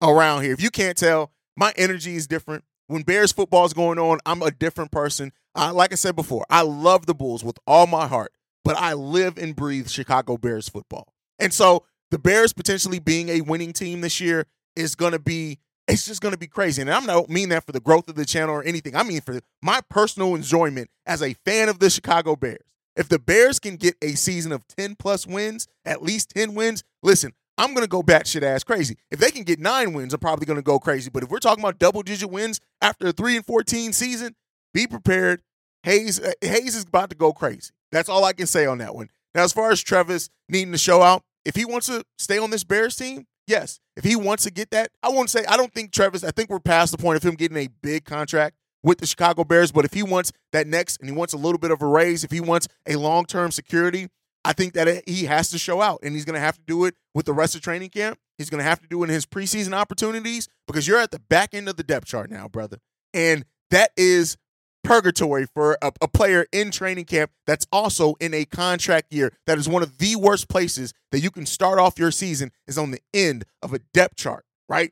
around 0.02 0.44
here. 0.44 0.52
If 0.54 0.62
you 0.62 0.72
can't 0.72 0.98
tell, 0.98 1.32
my 1.56 1.72
energy 1.78 2.16
is 2.16 2.28
different. 2.28 2.64
When 2.88 3.04
Bears 3.04 3.32
football 3.32 3.66
is 3.66 3.74
going 3.74 3.98
on, 3.98 4.20
I'm 4.26 4.42
a 4.42 4.52
different 4.52 4.92
person. 4.92 5.32
Uh, 5.56 5.72
like 5.74 5.92
I 5.94 5.96
said 5.96 6.16
before, 6.16 6.46
I 6.50 6.62
love 6.62 7.06
the 7.06 7.16
Bulls 7.16 7.44
with 7.44 7.58
all 7.66 7.88
my 7.88 8.08
heart, 8.08 8.34
but 8.64 8.76
I 8.78 8.94
live 8.94 9.38
and 9.38 9.56
breathe 9.56 9.88
Chicago 9.88 10.38
Bears 10.38 10.68
football. 10.68 11.14
And 11.40 11.54
so 11.54 11.86
the 12.12 12.20
Bears 12.20 12.52
potentially 12.52 13.00
being 13.00 13.30
a 13.30 13.42
winning 13.42 13.72
team 13.72 14.02
this 14.02 14.20
year 14.20 14.48
is 14.76 14.96
going 14.96 15.14
to 15.14 15.20
be 15.20 15.60
it's 15.88 16.06
just 16.06 16.22
going 16.22 16.34
to 16.34 16.38
be 16.38 16.48
crazy. 16.48 16.82
And 16.82 16.92
I 16.92 17.06
don't 17.06 17.30
mean 17.30 17.50
that 17.50 17.66
for 17.66 17.72
the 17.72 17.80
growth 17.80 18.08
of 18.10 18.16
the 18.16 18.26
channel 18.26 18.56
or 18.56 18.64
anything. 18.64 18.96
I 18.96 19.04
mean 19.04 19.22
for 19.22 19.40
my 19.62 19.82
personal 19.90 20.36
enjoyment 20.36 20.90
as 21.06 21.22
a 21.22 21.34
fan 21.46 21.70
of 21.70 21.80
the 21.80 21.90
Chicago 21.90 22.36
Bears. 22.36 22.66
If 22.96 23.10
the 23.10 23.20
Bears 23.20 23.60
can 23.60 23.76
get 23.76 23.96
a 24.02 24.14
season 24.14 24.52
of 24.52 24.68
10 24.68 24.96
plus 24.96 25.28
wins, 25.28 25.68
at 25.84 26.02
least 26.02 26.32
10 26.36 26.56
wins, 26.56 26.84
listen, 27.04 27.34
I'm 27.58 27.74
going 27.74 27.84
to 27.84 27.90
go 27.90 28.02
batshit 28.02 28.42
ass 28.42 28.64
crazy. 28.64 28.98
If 29.12 29.20
they 29.20 29.32
can 29.32 29.44
get 29.44 29.60
nine 29.60 29.94
wins, 29.94 30.14
I'm 30.14 30.20
probably 30.20 30.46
going 30.46 30.58
to 30.58 30.64
go 30.64 30.80
crazy. 30.80 31.10
But 31.10 31.24
if 31.24 31.30
we're 31.30 31.40
talking 31.40 31.64
about 31.64 31.78
double 31.78 32.04
digit 32.04 32.30
wins 32.30 32.60
after 32.82 33.08
a 33.08 33.12
3 33.12 33.38
and 33.38 33.46
14 33.46 33.94
season, 33.94 34.36
be 34.74 34.88
prepared. 34.88 35.42
Haize, 35.84 36.20
uh, 36.20 36.32
Haize 36.42 36.76
is 36.76 36.84
about 36.84 37.10
to 37.12 37.16
go 37.16 37.32
crazy. 37.32 37.72
That's 37.92 38.10
all 38.10 38.26
I 38.26 38.34
can 38.34 38.48
say 38.48 38.66
on 38.66 38.80
that 38.80 38.96
one. 38.96 39.10
Now, 39.34 39.44
as 39.44 39.54
far 39.54 39.72
as 39.72 39.82
Trevis 39.82 40.30
needing 40.50 40.72
to 40.72 40.78
show 40.78 41.02
out, 41.02 41.24
if 41.46 41.56
he 41.56 41.64
wants 41.64 41.88
to 41.88 42.04
stay 42.18 42.38
on 42.38 42.50
this 42.50 42.64
Bears 42.64 42.96
team, 42.96 43.28
yes. 43.48 43.80
If 43.96 44.04
he 44.04 44.16
wants 44.16 44.44
to 44.44 44.52
get 44.52 44.72
that, 44.72 44.92
I 45.02 45.10
won't 45.10 45.30
say 45.30 45.46
I 45.48 45.58
don't 45.58 45.74
think 45.74 45.92
Trevis. 45.92 46.24
I 46.24 46.32
think 46.32 46.50
we're 46.50 46.60
past 46.60 46.92
the 46.92 46.98
point 46.98 47.18
of 47.18 47.24
him 47.24 47.36
getting 47.36 47.58
a 47.58 47.68
big 47.68 48.06
contract 48.06 48.58
with 48.84 49.00
the 49.00 49.08
Chicago 49.08 49.44
Bears. 49.44 49.72
But 49.72 49.86
if 49.86 49.94
he 49.94 50.04
wants 50.04 50.32
that 50.52 50.68
next 50.68 51.00
and 51.00 51.10
he 51.10 51.16
wants 51.16 51.34
a 51.34 51.38
little 51.38 51.58
bit 51.58 51.72
of 51.72 51.82
a 51.82 51.88
raise, 51.88 52.24
if 52.24 52.32
he 52.32 52.40
wants 52.40 52.68
a 52.88 52.96
long 52.96 53.26
term 53.26 53.52
security, 53.52 54.08
I 54.46 54.54
think 54.54 54.74
that 54.74 55.08
he 55.10 55.26
has 55.26 55.50
to 55.50 55.58
show 55.58 55.82
out, 55.82 56.00
and 56.04 56.14
he's 56.14 56.24
going 56.24 56.36
to 56.36 56.40
have 56.40 56.56
to 56.56 56.64
do 56.68 56.86
it 56.86 56.96
with 57.16 57.26
the 57.26 57.34
rest 57.34 57.56
of 57.56 57.62
training 57.62 57.90
camp. 57.90 58.20
He's 58.38 58.50
going 58.50 58.60
to 58.60 58.70
have 58.70 58.80
to 58.82 58.88
do 58.88 59.02
it 59.02 59.08
in 59.08 59.14
his 59.14 59.26
preseason 59.26 59.74
opportunities 59.74 60.48
because 60.68 60.88
you're 60.88 61.00
at 61.00 61.12
the 61.12 61.20
back 61.20 61.54
end 61.54 61.68
of 61.68 61.78
the 61.78 61.84
depth 61.84 62.06
chart 62.06 62.30
now, 62.30 62.48
brother, 62.48 62.78
and 63.14 63.46
that 63.72 63.92
is 63.98 64.38
purgatory 64.86 65.48
for 65.52 65.78
a, 65.82 65.92
a, 66.00 66.08
player 66.08 66.46
in 66.52 66.70
training 66.70 67.06
camp 67.06 67.32
that's 67.48 67.66
also 67.72 68.14
in 68.22 68.34
a 68.34 68.46
contract 68.46 69.12
year. 69.12 69.34
That 69.48 69.58
is 69.58 69.68
one 69.68 69.82
of 69.82 69.98
the 69.98 70.16
worst 70.16 70.48
places 70.48 70.94
that 71.12 71.22
you 71.22 71.32
can 71.32 71.48
start 71.48 71.80
off 71.80 71.98
your 71.98 72.12
season 72.12 72.52
is 72.68 72.78
on 72.78 72.92
the 72.92 73.02
end 73.14 73.46
of 73.64 73.74
a 73.74 73.80
depth 73.94 74.16
chart, 74.16 74.46
right? 74.70 74.92